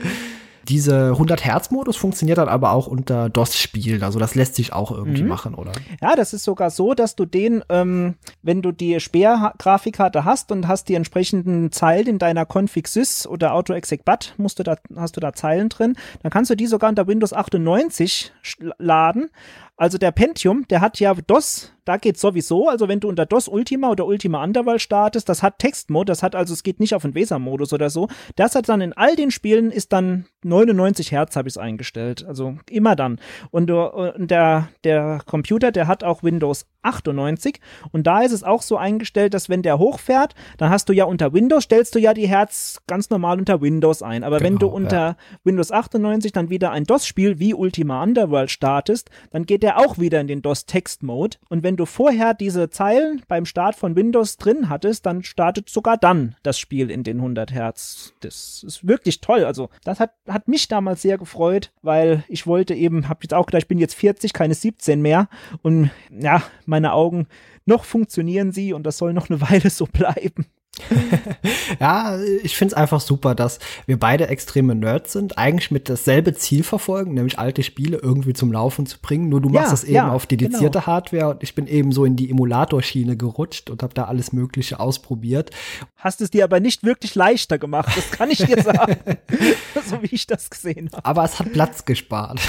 [0.69, 4.01] Diese 100-Hertz-Modus funktioniert dann aber auch unter DOS-Spielen.
[4.01, 5.27] Also das lässt sich auch irgendwie mhm.
[5.27, 5.73] machen, oder?
[6.01, 10.69] Ja, das ist sogar so, dass du den, ähm, wenn du die Speer-Grafikkarte hast und
[10.69, 15.33] hast die entsprechenden Zeilen in deiner Config-Sys oder AutoExec-BAT, musst du da, hast du da
[15.33, 18.31] Zeilen drin, dann kannst du die sogar unter Windows 98
[18.77, 19.29] laden.
[19.75, 23.47] Also der Pentium, der hat ja DOS da geht sowieso, also wenn du unter DOS
[23.47, 27.01] Ultima oder Ultima Underworld startest, das hat Textmode, das hat also, es geht nicht auf
[27.01, 28.07] den Weser-Modus oder so.
[28.35, 32.25] Das hat dann in all den Spielen ist dann 99 Hertz habe ich es eingestellt,
[32.25, 33.19] also immer dann.
[33.51, 37.59] Und, und der, der Computer, der hat auch Windows 98
[37.91, 41.05] und da ist es auch so eingestellt, dass wenn der hochfährt, dann hast du ja
[41.05, 44.23] unter Windows, stellst du ja die Hertz ganz normal unter Windows ein.
[44.23, 45.15] Aber genau, wenn du genau, unter ja.
[45.43, 50.21] Windows 98 dann wieder ein DOS-Spiel wie Ultima Underworld startest, dann geht der auch wieder
[50.21, 55.05] in den DOS-Text-Mode und wenn du vorher diese Zeilen beim Start von Windows drin hattest,
[55.05, 58.13] dann startet sogar dann das Spiel in den 100 Hertz.
[58.19, 59.45] Das ist wirklich toll.
[59.45, 63.45] Also, das hat, hat mich damals sehr gefreut, weil ich wollte eben, hab jetzt auch
[63.45, 65.29] gedacht, ich bin jetzt 40, keine 17 mehr.
[65.61, 67.27] Und ja, meine Augen,
[67.65, 70.47] noch funktionieren sie und das soll noch eine Weile so bleiben.
[71.79, 76.33] ja, ich finde es einfach super, dass wir beide extreme Nerds sind, eigentlich mit dasselbe
[76.33, 79.29] Ziel verfolgen, nämlich alte Spiele irgendwie zum Laufen zu bringen.
[79.29, 80.87] Nur du machst das eben ja, auf dedizierte genau.
[80.87, 84.79] Hardware und ich bin eben so in die Emulatorschiene gerutscht und habe da alles Mögliche
[84.79, 85.51] ausprobiert.
[85.95, 88.97] Hast es dir aber nicht wirklich leichter gemacht, das kann ich dir sagen,
[89.87, 91.05] so wie ich das gesehen habe.
[91.05, 92.41] Aber es hat Platz gespart.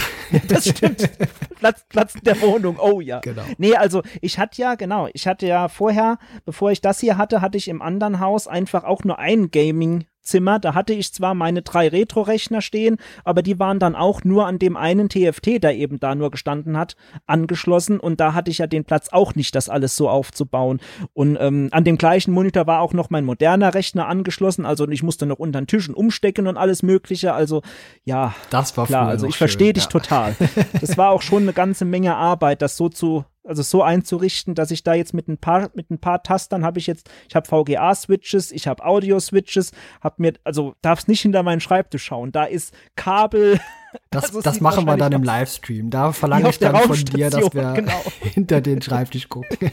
[0.48, 1.10] das stimmt.
[1.58, 3.20] Platz, Platz in der Wohnung, oh ja.
[3.20, 3.44] Genau.
[3.58, 7.42] Nee, also ich hatte ja, genau, ich hatte ja vorher, bevor ich das hier hatte,
[7.42, 10.58] hatte ich im anderen Elternhaus einfach auch nur ein Gaming Zimmer.
[10.58, 14.58] Da hatte ich zwar meine drei Retro-Rechner stehen, aber die waren dann auch nur an
[14.58, 16.96] dem einen TFT, der eben da nur gestanden hat,
[17.26, 18.00] angeschlossen.
[18.00, 20.80] Und da hatte ich ja den Platz auch nicht, das alles so aufzubauen.
[21.12, 24.64] Und ähm, an dem gleichen Monitor war auch noch mein moderner Rechner angeschlossen.
[24.64, 27.34] Also ich musste noch unter den Tischen umstecken und alles Mögliche.
[27.34, 27.60] Also
[28.04, 29.08] ja, das war klar.
[29.08, 29.90] Also ich verstehe dich ja.
[29.90, 30.36] total.
[30.80, 34.70] Das war auch schon eine ganze Menge Arbeit, das so zu also so einzurichten, dass
[34.70, 37.46] ich da jetzt mit ein paar mit ein paar Tastern habe ich jetzt, ich habe
[37.46, 42.32] VGA Switches, ich habe Audio Switches, habe mir also darf's nicht hinter meinen Schreibtisch schauen.
[42.32, 43.60] Da ist Kabel
[44.10, 45.90] das, also das machen wir dann im Livestream.
[45.90, 48.02] Da verlange ich dann von dir, dass wir genau.
[48.20, 49.70] hinter den Schreibtisch gucken.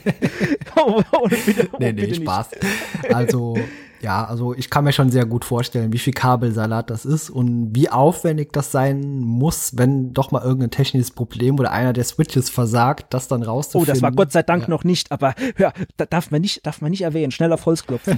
[0.76, 2.52] oh, oh, bitte, oh, nee, nee, Spaß.
[2.52, 3.16] Nicht.
[3.16, 3.56] Also,
[4.02, 7.76] ja, also ich kann mir schon sehr gut vorstellen, wie viel Kabelsalat das ist und
[7.76, 12.50] wie aufwendig das sein muss, wenn doch mal irgendein technisches Problem oder einer der Switches
[12.50, 13.92] versagt, das dann rauszufinden.
[13.92, 14.70] Oh, das war Gott sei Dank ja.
[14.70, 17.32] noch nicht, aber hör, da darf man nicht, darf man nicht erwähnen.
[17.32, 18.18] Schnell auf Holz klopfen.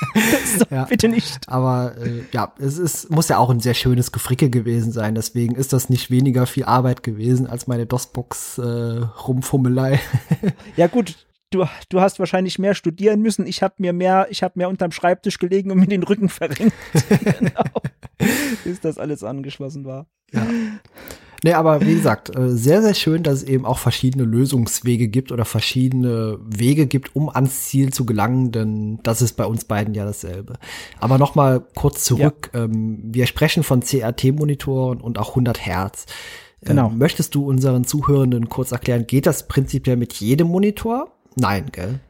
[0.70, 0.84] ja.
[0.84, 1.48] Bitte nicht.
[1.48, 5.14] Aber äh, ja, es ist, muss ja auch ein sehr schönes Gefricke gewesen sein.
[5.14, 10.00] Deswegen ist das nicht weniger viel Arbeit gewesen als meine DOS-Box äh, Rumfummelei.
[10.76, 11.14] ja gut,
[11.54, 13.46] du, du hast wahrscheinlich mehr studieren müssen.
[13.46, 16.74] Ich habe mir mehr, ich habe mehr unterm Schreibtisch gelegen und mir den Rücken verrenkt.
[17.38, 17.64] genau.
[18.64, 20.06] Bis das alles angeschlossen war.
[20.32, 20.46] Ja.
[21.44, 25.30] Nee, aber wie gesagt, äh, sehr, sehr schön, dass es eben auch verschiedene Lösungswege gibt
[25.30, 29.92] oder verschiedene Wege gibt, um ans Ziel zu gelangen, denn das ist bei uns beiden
[29.92, 30.54] ja dasselbe.
[31.00, 32.50] Aber noch mal kurz zurück.
[32.54, 32.64] Ja.
[32.64, 36.06] Ähm, wir sprechen von CRT-Monitoren und auch 100 Hertz.
[36.62, 36.88] Genau.
[36.88, 41.12] Ähm, möchtest du unseren Zuhörenden kurz erklären, geht das prinzipiell mit jedem Monitor?
[41.36, 42.00] Nein, gell?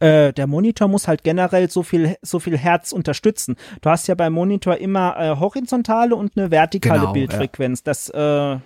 [0.00, 3.54] Äh, der Monitor muss halt generell so viel, so viel Herz unterstützen.
[3.80, 7.80] Du hast ja beim Monitor immer äh, horizontale und eine vertikale genau, Bildfrequenz.
[7.80, 7.82] Ja.
[7.84, 8.58] Das, äh,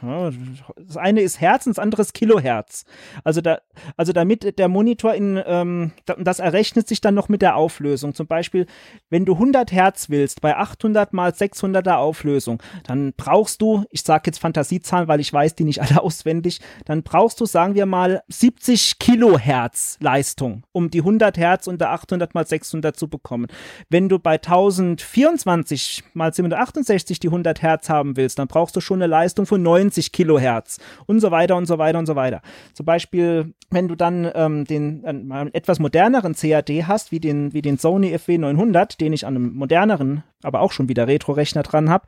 [0.87, 2.87] das eine ist Herz und das andere ist Kilohertz.
[3.25, 3.59] Also da,
[3.99, 8.15] also damit der Monitor in, ähm, das errechnet sich dann noch mit der Auflösung.
[8.15, 8.67] Zum Beispiel,
[9.11, 14.23] wenn du 100 Hertz willst bei 800 mal 600er Auflösung, dann brauchst du, ich sage
[14.27, 18.23] jetzt Fantasiezahlen, weil ich weiß die nicht alle auswendig, dann brauchst du, sagen wir mal,
[18.29, 23.49] 70 Kilohertz Leistung, um die 100 100 Hertz unter 800 mal 600 zu bekommen.
[23.91, 29.03] Wenn du bei 1024 mal 768 die 100 Hertz haben willst, dann brauchst du schon
[29.03, 32.41] eine Leistung von 90 Kilohertz und so weiter und so weiter und so weiter.
[32.73, 37.63] Zum Beispiel, wenn du dann ähm, den äh, etwas moderneren CAD hast, wie den, wie
[37.63, 42.07] den Sony FW900, den ich an einem moderneren aber auch schon wieder Retro-Rechner dran habe,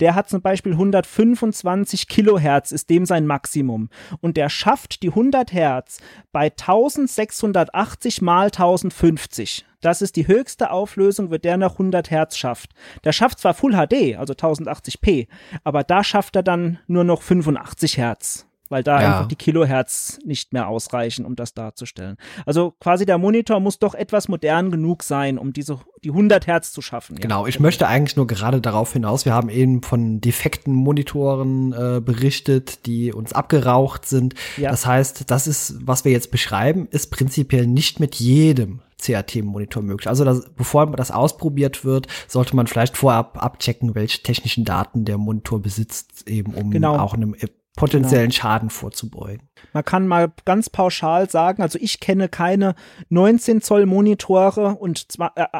[0.00, 3.88] der hat zum Beispiel 125 Kilohertz, ist dem sein Maximum.
[4.20, 5.98] Und der schafft die 100 Hertz
[6.32, 9.64] bei 1680 mal 1050.
[9.80, 12.70] Das ist die höchste Auflösung, wird der nach 100 Hertz schafft.
[13.04, 15.28] Der schafft zwar Full HD, also 1080p,
[15.62, 19.06] aber da schafft er dann nur noch 85 Hertz weil da ja.
[19.06, 22.16] einfach die Kilohertz nicht mehr ausreichen, um das darzustellen.
[22.46, 26.72] Also quasi der Monitor muss doch etwas modern genug sein, um diese die 100 Hertz
[26.72, 27.16] zu schaffen.
[27.16, 27.22] Ja.
[27.22, 32.00] Genau, ich möchte eigentlich nur gerade darauf hinaus, wir haben eben von defekten Monitoren äh,
[32.00, 34.34] berichtet, die uns abgeraucht sind.
[34.56, 34.70] Ja.
[34.70, 40.08] Das heißt, das ist, was wir jetzt beschreiben, ist prinzipiell nicht mit jedem CRT-Monitor möglich.
[40.08, 45.18] Also das, bevor das ausprobiert wird, sollte man vielleicht vorab abchecken, welche technischen Daten der
[45.18, 46.98] Monitor besitzt, eben um genau.
[46.98, 47.34] auch einem
[47.76, 48.40] potenziellen genau.
[48.40, 49.47] Schaden vorzubeugen.
[49.72, 52.74] Man kann mal ganz pauschal sagen, also ich kenne keine
[53.08, 55.06] 19 Zoll Monitore und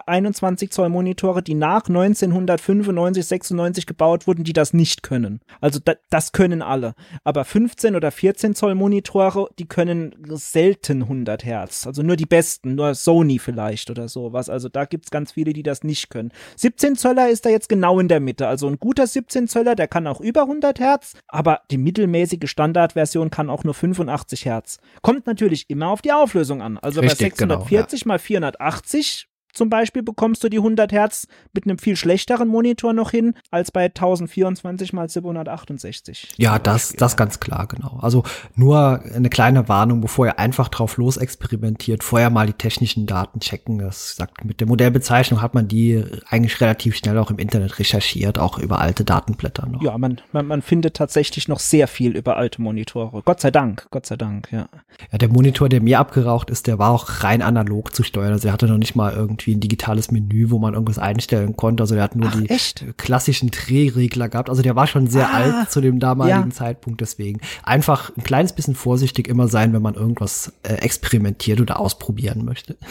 [0.06, 5.40] 21 äh, Zoll Monitore, die nach 1995, 96 gebaut wurden, die das nicht können.
[5.60, 6.94] Also da, das können alle.
[7.24, 11.86] Aber 15 oder 14 Zoll Monitore, die können selten 100 Hertz.
[11.86, 14.48] Also nur die besten, nur Sony vielleicht oder sowas.
[14.48, 16.32] Also da gibt's ganz viele, die das nicht können.
[16.56, 18.46] 17 Zöller ist da jetzt genau in der Mitte.
[18.48, 23.30] Also ein guter 17 Zöller, der kann auch über 100 Hertz, aber die mittelmäßige Standardversion
[23.30, 24.78] kann auch nur 5 85 Hertz.
[25.02, 26.78] Kommt natürlich immer auf die Auflösung an.
[26.78, 28.08] Also Richtig, bei 640 genau, ja.
[28.08, 33.10] mal 480 zum Beispiel bekommst du die 100 Hertz mit einem viel schlechteren Monitor noch
[33.10, 36.28] hin als bei 1024 mal 768.
[36.36, 37.98] Ja, das, das ganz klar, genau.
[38.00, 38.22] Also
[38.54, 43.40] nur eine kleine Warnung, bevor ihr einfach drauf los experimentiert, vorher mal die technischen Daten
[43.40, 43.78] checken.
[43.78, 48.38] Das sagt, mit der Modellbezeichnung hat man die eigentlich relativ schnell auch im Internet recherchiert,
[48.38, 49.82] auch über alte Datenblätter noch.
[49.82, 53.22] Ja, man, man, man findet tatsächlich noch sehr viel über alte Monitore.
[53.24, 54.68] Gott sei Dank, Gott sei Dank, ja.
[55.10, 58.32] Ja, der Monitor, der mir abgeraucht ist, der war auch rein analog zu steuern.
[58.32, 61.56] Also er hatte noch nicht mal irgendwie irgendwie ein digitales Menü, wo man irgendwas einstellen
[61.56, 61.82] konnte.
[61.82, 62.84] Also der hat nur Ach, die echt?
[62.96, 64.50] klassischen Drehregler gehabt.
[64.50, 66.54] Also der war schon sehr ah, alt zu dem damaligen ja.
[66.54, 67.00] Zeitpunkt.
[67.00, 72.44] Deswegen einfach ein kleines bisschen vorsichtig immer sein, wenn man irgendwas äh, experimentiert oder ausprobieren
[72.44, 72.76] möchte.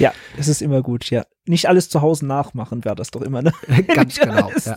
[0.00, 1.24] Ja, es ist immer gut, ja.
[1.46, 3.52] Nicht alles zu Hause nachmachen wäre das doch immer, ne?
[3.94, 4.76] Ganz genau, ja.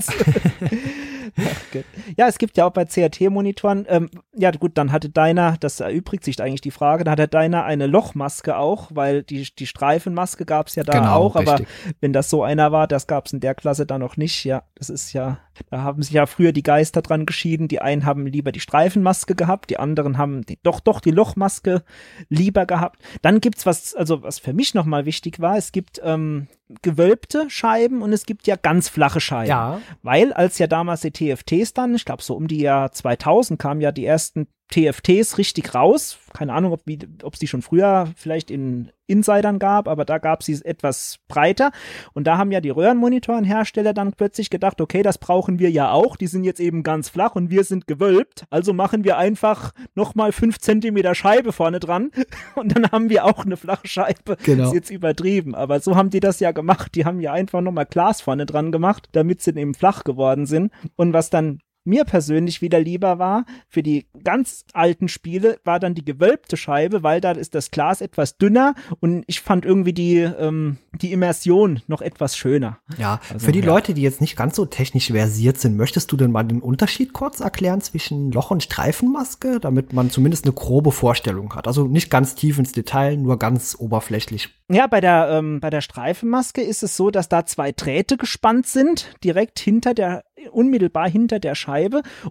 [2.17, 6.23] Ja, es gibt ja auch bei CRT-Monitoren, ähm, ja gut, dann hatte deiner, das erübrigt
[6.23, 10.67] sich eigentlich die Frage, da hatte deiner eine Lochmaske auch, weil die, die Streifenmaske gab
[10.67, 11.53] es ja da genau, auch, richtig.
[11.53, 11.65] aber
[11.99, 14.63] wenn das so einer war, das gab es in der Klasse da noch nicht, ja,
[14.75, 15.39] das ist ja,
[15.69, 19.35] da haben sich ja früher die Geister dran geschieden, die einen haben lieber die Streifenmaske
[19.35, 21.83] gehabt, die anderen haben die, doch, doch die Lochmaske
[22.29, 23.01] lieber gehabt.
[23.21, 26.47] Dann gibt's was, also was für mich nochmal wichtig war, es gibt ähm,
[26.81, 29.49] gewölbte Scheiben und es gibt ja ganz flache Scheiben.
[29.49, 29.81] Ja.
[30.03, 33.81] Weil als ja damals die TFTs dann, ich glaube so um die Jahr 2000 kamen
[33.81, 36.17] ja die ersten TFTs richtig raus.
[36.33, 40.45] Keine Ahnung, ob es die schon früher vielleicht in Insidern gab, aber da gab es
[40.45, 41.71] sie etwas breiter.
[42.13, 46.15] Und da haben ja die Röhrenmonitorenhersteller dann plötzlich gedacht, okay, das brauchen wir ja auch.
[46.15, 48.45] Die sind jetzt eben ganz flach und wir sind gewölbt.
[48.49, 52.11] Also machen wir einfach nochmal fünf Zentimeter Scheibe vorne dran
[52.55, 54.37] und dann haben wir auch eine flache Scheibe.
[54.43, 54.67] Genau.
[54.67, 55.53] Ist jetzt übertrieben.
[55.53, 56.95] Aber so haben die das ja gemacht.
[56.95, 60.71] Die haben ja einfach nochmal Glas vorne dran gemacht, damit sie eben flach geworden sind.
[60.95, 65.95] Und was dann mir persönlich wieder lieber war, für die ganz alten Spiele war dann
[65.95, 70.17] die gewölbte Scheibe, weil da ist das Glas etwas dünner und ich fand irgendwie die,
[70.19, 72.79] ähm, die Immersion noch etwas schöner.
[72.97, 73.65] Ja, also, für die ja.
[73.65, 77.13] Leute, die jetzt nicht ganz so technisch versiert sind, möchtest du denn mal den Unterschied
[77.13, 81.67] kurz erklären zwischen Loch- und Streifenmaske, damit man zumindest eine grobe Vorstellung hat?
[81.67, 84.49] Also nicht ganz tief ins Detail, nur ganz oberflächlich.
[84.69, 88.67] Ja, bei der, ähm, bei der Streifenmaske ist es so, dass da zwei Drähte gespannt
[88.67, 91.70] sind, direkt hinter der unmittelbar hinter der Scheibe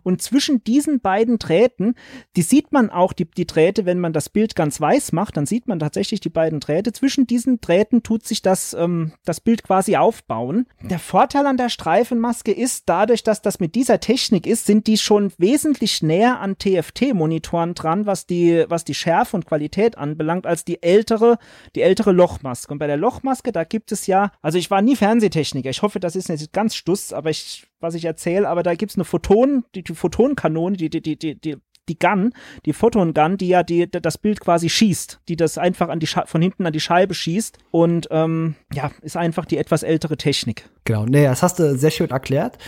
[0.02, 1.94] und zwischen diesen beiden Drähten,
[2.36, 5.46] die sieht man auch, die, die Drähte, wenn man das Bild ganz weiß macht, dann
[5.46, 6.92] sieht man tatsächlich die beiden Drähte.
[6.92, 10.66] Zwischen diesen Drähten tut sich das, ähm, das Bild quasi aufbauen.
[10.82, 14.98] Der Vorteil an der Streifenmaske ist, dadurch, dass das mit dieser Technik ist, sind die
[14.98, 20.64] schon wesentlich näher an TFT-Monitoren dran, was die, was die Schärfe und Qualität anbelangt, als
[20.64, 21.38] die ältere,
[21.74, 22.72] die ältere Lochmaske.
[22.72, 26.00] Und bei der Lochmaske, da gibt es ja, also ich war nie Fernsehtechniker, ich hoffe,
[26.00, 29.64] das ist nicht ganz stuss, aber ich was ich erzähle, aber da gibt's eine Photon,
[29.74, 31.56] die, die Photonkanone, die, die, die, die,
[31.88, 32.32] die Gun,
[32.66, 36.06] die Photon Gun, die ja die, das Bild quasi schießt, die das einfach an die
[36.06, 40.68] von hinten an die Scheibe schießt und ähm, ja, ist einfach die etwas ältere Technik.
[40.84, 42.58] Genau, nee, das hast du sehr schön erklärt.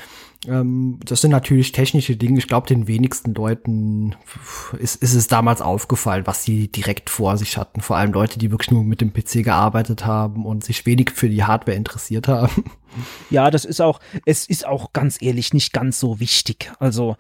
[0.48, 2.38] Ähm, das sind natürlich technische Dinge.
[2.38, 4.16] Ich glaube, den wenigsten Leuten
[4.78, 7.80] ist, ist es damals aufgefallen, was sie direkt vor sich hatten.
[7.80, 11.28] Vor allem Leute, die wirklich nur mit dem PC gearbeitet haben und sich wenig für
[11.28, 12.64] die Hardware interessiert haben.
[13.30, 16.70] Ja, das ist auch, es ist auch ganz ehrlich nicht ganz so wichtig.
[16.78, 17.16] Also,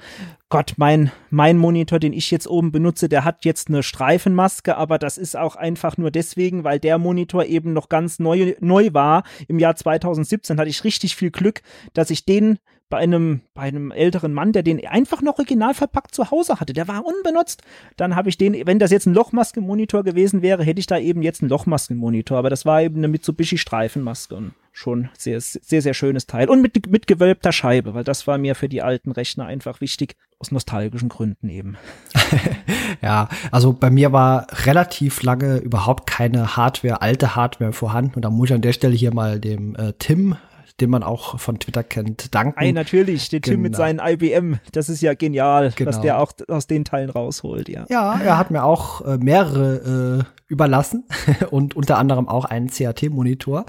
[0.52, 4.98] Gott, mein, mein Monitor, den ich jetzt oben benutze, der hat jetzt eine Streifenmaske, aber
[4.98, 9.22] das ist auch einfach nur deswegen, weil der Monitor eben noch ganz neu, neu war.
[9.48, 11.62] Im Jahr 2017 hatte ich richtig viel Glück,
[11.94, 12.58] dass ich den
[12.90, 16.74] bei einem, bei einem älteren Mann, der den einfach noch original verpackt zu Hause hatte.
[16.74, 17.62] Der war unbenutzt.
[17.96, 21.22] Dann habe ich den, wenn das jetzt ein Lochmaskenmonitor gewesen wäre, hätte ich da eben
[21.22, 22.36] jetzt einen Lochmaskenmonitor.
[22.36, 26.48] Aber das war eben eine Mitsubishi Streifenmaske und schon sehr, sehr, sehr schönes Teil.
[26.48, 30.16] Und mit, mit gewölbter Scheibe, weil das war mir für die alten Rechner einfach wichtig.
[30.38, 31.76] Aus nostalgischen Gründen eben.
[33.00, 38.16] ja, also bei mir war relativ lange überhaupt keine Hardware, alte Hardware vorhanden.
[38.16, 40.36] Und da muss ich an der Stelle hier mal dem äh, Tim
[40.80, 42.58] den man auch von Twitter kennt, danken.
[42.58, 43.62] Ei, natürlich, der Tim genau.
[43.62, 45.88] mit seinen IBM, das ist ja genial, genau.
[45.88, 47.86] was der auch aus den Teilen rausholt, ja.
[47.88, 51.04] Ja, er hat mir auch äh, mehrere äh, überlassen
[51.50, 53.64] und unter anderem auch einen CAT-Monitor,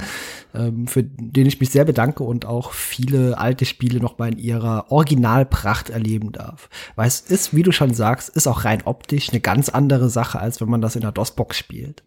[0.53, 4.37] ähm, für den ich mich sehr bedanke und auch viele alte Spiele noch mal in
[4.37, 6.69] ihrer Originalpracht erleben darf.
[6.95, 10.39] Weil es ist, wie du schon sagst, ist auch rein optisch eine ganz andere Sache,
[10.39, 12.03] als wenn man das in der DOS-Box spielt.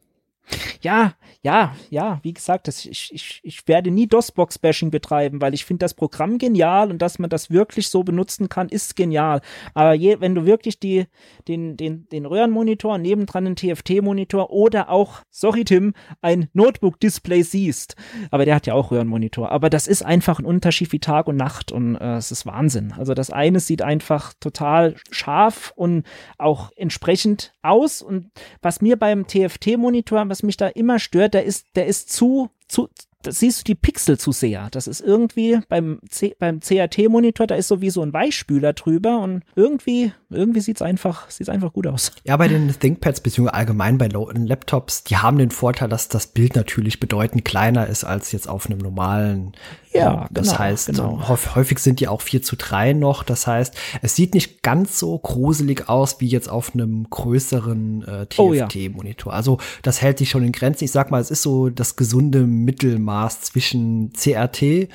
[0.80, 5.64] Ja, ja, ja, wie gesagt, das, ich, ich, ich werde nie DOS-Box-Bashing betreiben, weil ich
[5.64, 9.40] finde das Programm genial und dass man das wirklich so benutzen kann, ist genial.
[9.74, 11.06] Aber je, wenn du wirklich die,
[11.48, 17.96] den, den, den Röhrenmonitor, nebendran einen TFT-Monitor oder auch, sorry Tim, ein Notebook-Display siehst,
[18.30, 21.36] aber der hat ja auch Röhrenmonitor, aber das ist einfach ein Unterschied wie Tag und
[21.36, 22.92] Nacht und äh, es ist Wahnsinn.
[22.96, 26.04] Also das eine sieht einfach total scharf und
[26.38, 28.30] auch entsprechend aus und
[28.62, 32.90] was mir beim TFT-Monitor, was mich da immer stört, der ist, der ist zu, zu,
[33.22, 34.68] da siehst du die Pixel zu sehr.
[34.70, 39.20] Das ist irgendwie beim, C beim CRT-Monitor, da ist so wie so ein Weichspüler drüber
[39.20, 42.12] und irgendwie, irgendwie sieht's einfach, sieht's einfach gut aus.
[42.24, 46.54] Ja, bei den ThinkPads beziehungsweise allgemein bei Laptops, die haben den Vorteil, dass das Bild
[46.54, 49.52] natürlich bedeutend kleiner ist als jetzt auf einem normalen
[49.96, 51.28] ja, das genau, heißt, genau.
[51.54, 53.22] häufig sind die auch 4 zu 3 noch.
[53.22, 58.26] Das heißt, es sieht nicht ganz so gruselig aus wie jetzt auf einem größeren äh,
[58.26, 59.30] TFT-Monitor.
[59.30, 59.36] Oh, ja.
[59.36, 60.84] Also das hält sich schon in Grenzen.
[60.84, 64.88] Ich sag mal, es ist so das gesunde Mittelmaß zwischen CRT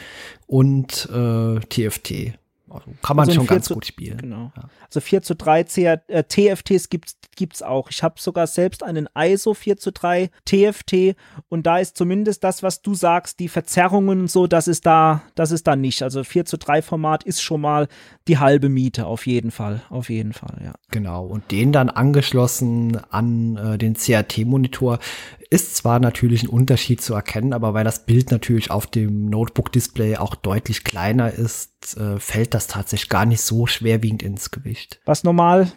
[0.47, 2.33] und äh, TFT.
[3.01, 4.17] Kann man Also schon 4 ganz zu- gut spielen.
[4.17, 4.51] Genau.
[4.55, 4.63] Ja.
[4.85, 7.89] Also 4 zu 3 CR, äh, TFTs gibt's gibt's auch.
[7.89, 11.15] Ich habe sogar selbst einen ISO 4 zu 3 TFT
[11.49, 15.21] und da ist zumindest das, was du sagst, die Verzerrungen und so, das ist da,
[15.35, 16.03] das ist da nicht.
[16.03, 17.87] Also 4 zu 3 Format ist schon mal
[18.27, 19.81] die halbe Miete, auf jeden Fall.
[19.89, 20.73] Auf jeden Fall, ja.
[20.91, 24.99] Genau, und den dann angeschlossen an äh, den CRT-Monitor
[25.51, 30.15] ist zwar natürlich ein Unterschied zu erkennen, aber weil das Bild natürlich auf dem Notebook-Display
[30.15, 35.01] auch deutlich kleiner ist, äh, fällt das tatsächlich gar nicht so schwerwiegend ins Gewicht.
[35.03, 35.69] Was normal,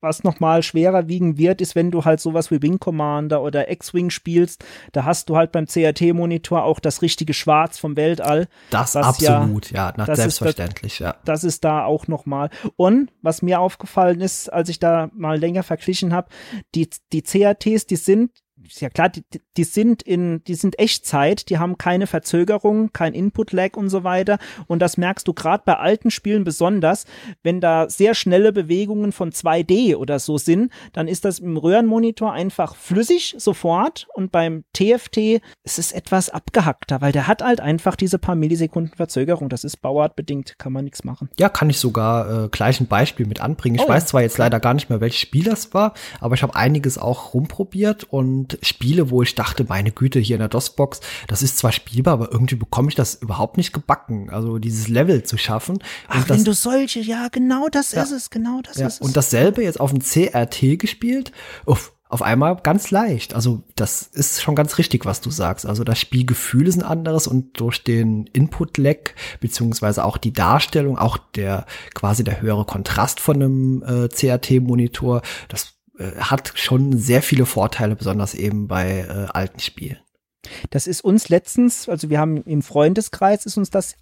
[0.00, 4.10] was nochmal schwerer wiegen wird, ist, wenn du halt sowas wie Wing Commander oder X-Wing
[4.10, 8.46] spielst, da hast du halt beim CRT-Monitor auch das richtige Schwarz vom Weltall.
[8.70, 11.16] Das ja- absolut, ja, na, das ist selbstverständlich, ja.
[11.24, 12.48] Das ist da auch nochmal.
[12.76, 16.28] Und was mir aufgefallen ist, als ich da mal länger verglichen habe,
[16.76, 18.30] die, die CRTs, die sind
[18.66, 19.24] ist ja klar, die,
[19.56, 24.38] die sind in, die sind Echtzeit, die haben keine Verzögerung, kein Input-Lag und so weiter.
[24.66, 27.04] Und das merkst du gerade bei alten Spielen besonders,
[27.42, 32.32] wenn da sehr schnelle Bewegungen von 2D oder so sind, dann ist das im Röhrenmonitor
[32.32, 37.96] einfach flüssig sofort und beim TFT ist es etwas abgehackter, weil der hat halt einfach
[37.96, 39.48] diese paar Millisekunden Verzögerung.
[39.48, 41.28] Das ist bauartbedingt, kann man nichts machen.
[41.38, 43.76] Ja, kann ich sogar äh, gleich ein Beispiel mit anbringen.
[43.76, 46.42] Ich Oh, weiß zwar jetzt leider gar nicht mehr, welches Spiel das war, aber ich
[46.42, 51.00] habe einiges auch rumprobiert und Spiele, wo ich dachte, meine Güte, hier in der DOS-Box,
[51.26, 54.30] das ist zwar spielbar, aber irgendwie bekomme ich das überhaupt nicht gebacken.
[54.30, 55.78] Also dieses Level zu schaffen.
[56.08, 58.02] Ach, das, wenn du solche, ja, genau das Ja.
[58.02, 59.00] ist es, genau das ja, ist es.
[59.00, 61.32] und dasselbe jetzt auf dem CRT gespielt.
[61.66, 63.34] Uff, auf einmal ganz leicht.
[63.34, 65.66] Also das ist schon ganz richtig, was du sagst.
[65.66, 71.18] Also das Spielgefühl ist ein anderes und durch den Input-Lag beziehungsweise auch die Darstellung, auch
[71.18, 77.46] der quasi der höhere Kontrast von einem äh, CRT-Monitor, das äh, hat schon sehr viele
[77.46, 79.98] Vorteile, besonders eben bei äh, alten Spielen.
[80.70, 83.96] Das ist uns letztens, also wir haben im Freundeskreis, ist uns das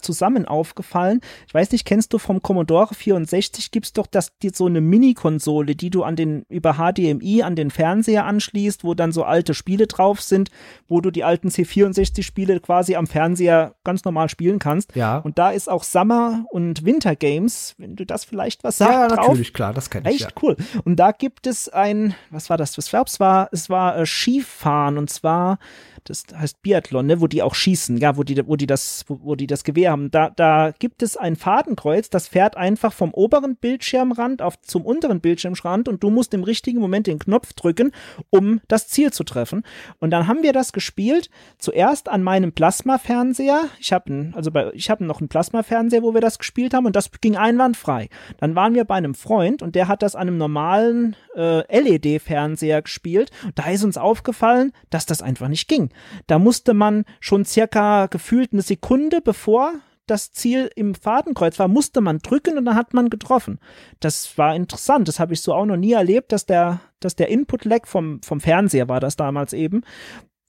[0.00, 1.20] zusammen aufgefallen.
[1.46, 5.74] Ich weiß nicht, kennst du vom Commodore 64 gibt's doch das, die, so eine Mini-Konsole,
[5.74, 9.86] die du an den, über HDMI an den Fernseher anschließt, wo dann so alte Spiele
[9.86, 10.50] drauf sind,
[10.88, 14.94] wo du die alten C64-Spiele quasi am Fernseher ganz normal spielen kannst.
[14.94, 15.18] Ja.
[15.18, 19.26] Und da ist auch Summer- und Winter-Games, wenn du das vielleicht was sagst, ja, drauf.
[19.28, 20.22] natürlich, klar, das kenne ich.
[20.22, 20.42] Echt Ja.
[20.42, 20.56] cool.
[20.84, 22.76] Und da gibt es ein, was war das?
[22.78, 25.58] Ich glaube, es war, es war äh, Skifahren und zwar,
[26.04, 29.20] das heißt Biathlon, ne, wo die auch schießen, ja, wo die, wo die das, wo,
[29.22, 30.10] wo die das Gewehr haben.
[30.10, 35.20] Da, da gibt es ein Fadenkreuz, das fährt einfach vom oberen Bildschirmrand auf zum unteren
[35.20, 37.92] Bildschirmrand und du musst im richtigen Moment den Knopf drücken,
[38.30, 39.62] um das Ziel zu treffen.
[40.00, 41.30] Und dann haben wir das gespielt.
[41.58, 43.64] Zuerst an meinem Plasma-Fernseher.
[43.78, 46.96] Ich habe also bei, ich habe noch einen Plasma-Fernseher, wo wir das gespielt haben und
[46.96, 48.08] das ging einwandfrei.
[48.38, 52.82] Dann waren wir bei einem Freund und der hat das an einem normalen äh, LED-Fernseher
[52.82, 53.30] gespielt.
[53.54, 55.90] Da ist uns aufgefallen, dass das einfach nicht ging.
[56.26, 59.72] Da musste man schon circa gefühlt eine Sekunde bevor
[60.06, 63.60] das Ziel im Fadenkreuz war, musste man drücken und dann hat man getroffen.
[64.00, 65.06] Das war interessant.
[65.06, 68.40] Das habe ich so auch noch nie erlebt, dass der, dass der Input-Lag vom, vom
[68.40, 69.82] Fernseher war das damals eben,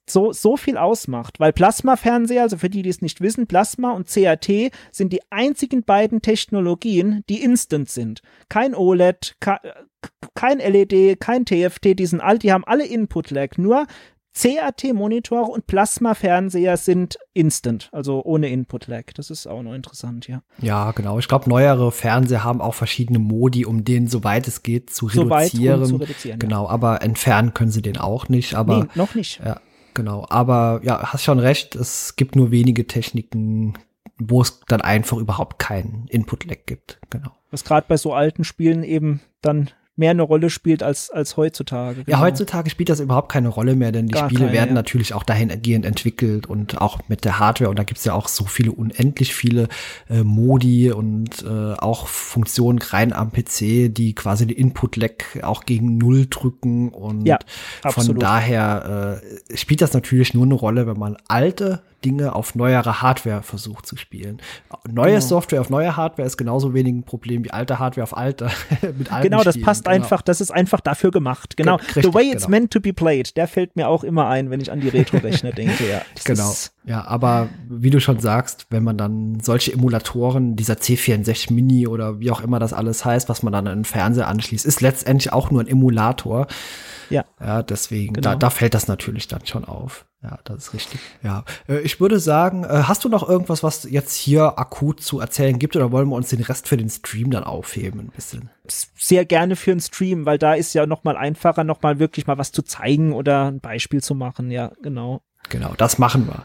[0.10, 1.39] so, so viel ausmacht.
[1.39, 5.84] Weil Plasma-Fernseher, also für die, die es nicht wissen, Plasma und CRT sind die einzigen
[5.84, 8.22] beiden Technologien, die instant sind.
[8.50, 9.62] Kein OLED, ke-
[10.36, 13.58] kein LED, kein TFT, die sind all, die haben alle Input-Lag.
[13.58, 13.86] Nur
[14.36, 19.14] CRT-Monitore und Plasma-Fernseher sind instant, also ohne Input-Lag.
[19.16, 20.42] Das ist auch noch interessant, ja.
[20.60, 21.20] Ja, genau.
[21.20, 25.24] Ich glaube, neuere Fernseher haben auch verschiedene Modi, um den, soweit es geht, zu So
[25.24, 25.86] reduzieren.
[25.86, 26.48] zu reduzieren, ja.
[26.48, 28.56] Genau, aber entfernen können sie den auch nicht.
[28.56, 29.40] Aber nee, noch nicht.
[29.44, 29.60] ja,
[29.94, 30.26] genau.
[30.30, 31.76] Aber ja, hast schon recht.
[31.76, 33.76] Es gibt nur wenige Techniken,
[34.18, 37.00] wo es dann einfach überhaupt keinen Input-Lag gibt.
[37.10, 37.32] Genau.
[37.52, 42.00] Was gerade bei so alten Spielen eben dann mehr eine Rolle spielt als, als heutzutage.
[42.00, 42.20] Ja, genau.
[42.22, 44.74] heutzutage spielt das überhaupt keine Rolle mehr, denn die Gar Spiele keine, werden ja.
[44.74, 47.70] natürlich auch dahingehend entwickelt und auch mit der Hardware.
[47.70, 49.68] Und da gibt's ja auch so viele, unendlich viele
[50.10, 55.98] äh, Modi und äh, auch Funktionen rein am PC, die quasi den Input-Lag auch gegen
[55.98, 56.89] Null drücken.
[56.89, 57.38] Und Ja,
[57.86, 59.22] von daher
[59.52, 63.86] äh, spielt das natürlich nur eine Rolle, wenn man alte Dinge auf neuere Hardware versucht
[63.86, 64.41] zu spielen.
[64.91, 65.20] Neue Genau.
[65.22, 68.49] Software auf neue Hardware ist genauso wenig ein Problem wie alte Hardware auf alte.
[68.97, 69.66] mit alten Genau, das Spielen.
[69.66, 69.95] passt Genau.
[69.95, 71.58] einfach, das ist einfach dafür gemacht.
[71.58, 71.78] Genau.
[71.78, 72.49] Ge- The richtig, way it's genau.
[72.60, 75.51] meant to be played, der fällt mir auch immer ein, wenn ich an die Retro-Rechner
[75.54, 76.01] denke, ja.
[76.26, 76.54] Genau.
[76.86, 82.20] Ja, aber wie du schon sagst, wenn man dann solche Emulatoren, dieser C64 Mini oder
[82.20, 85.32] wie auch immer das alles heißt, was man dann an den Fernseher anschließt, ist letztendlich
[85.32, 86.47] auch nur ein Emulator.
[87.10, 87.24] ja.
[87.39, 88.32] Ja, deswegen, Genau.
[88.32, 90.06] da, da fällt das natürlich dann schon auf.
[90.24, 91.02] Ja, das ist richtig.
[91.22, 95.20] Ja, äh, ich würde sagen, äh, hast du noch irgendwas, was jetzt hier akut zu
[95.20, 98.50] erzählen gibt oder wollen wir uns den Rest für den Stream dann aufheben ein bisschen?
[98.68, 102.26] Sehr gerne für einen Stream, weil da ist ja noch mal einfacher, noch mal wirklich
[102.26, 105.22] mal was zu zeigen oder ein Beispiel zu machen, ja, genau.
[105.50, 106.44] Genau, das machen wir.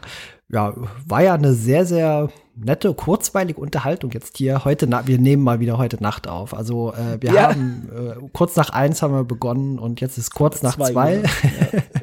[0.51, 0.73] Ja,
[1.05, 4.65] war ja eine sehr, sehr nette, kurzweilige Unterhaltung jetzt hier.
[4.65, 6.53] Heute, wir nehmen mal wieder heute Nacht auf.
[6.53, 7.49] Also äh, wir ja.
[7.49, 10.91] haben äh, kurz nach eins haben wir begonnen und jetzt ist kurz nach zwei.
[10.91, 11.15] zwei.
[11.21, 11.79] Ja,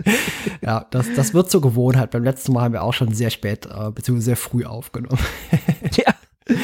[0.63, 2.11] ja das, das wird zur Gewohnheit.
[2.11, 5.19] Beim letzten Mal haben wir auch schon sehr spät, äh, beziehungsweise sehr früh aufgenommen.
[5.97, 6.15] ja.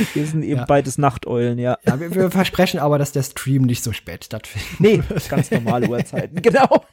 [0.15, 0.65] Wir sind eben ja.
[0.65, 1.79] beides Nachteulen, ja.
[1.87, 4.81] Ja, wir, wir, versprechen aber, dass der Stream nicht so spät stattfindet.
[4.81, 6.85] Nee, ganz normale Uhrzeiten, genau.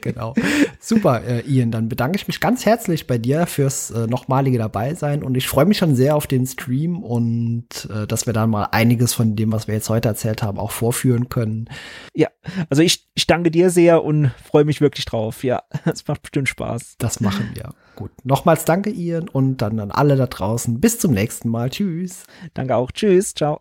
[0.00, 0.34] genau.
[0.78, 1.70] Super, äh, Ian.
[1.70, 5.66] Dann bedanke ich mich ganz herzlich bei dir fürs äh, nochmalige Dabeisein und ich freue
[5.66, 9.52] mich schon sehr auf den Stream und äh, dass wir dann mal einiges von dem,
[9.52, 11.68] was wir jetzt heute erzählt haben, auch vorführen können.
[12.14, 12.28] Ja,
[12.68, 15.44] also ich, ich danke dir sehr und freue mich wirklich drauf.
[15.44, 16.96] Ja, es macht bestimmt Spaß.
[16.98, 17.74] Das machen wir.
[18.00, 18.12] Gut.
[18.24, 20.80] Nochmals danke, Ian, und dann an alle da draußen.
[20.80, 21.68] Bis zum nächsten Mal.
[21.68, 22.24] Tschüss.
[22.54, 22.90] Danke auch.
[22.92, 23.34] Tschüss.
[23.34, 23.60] Ciao.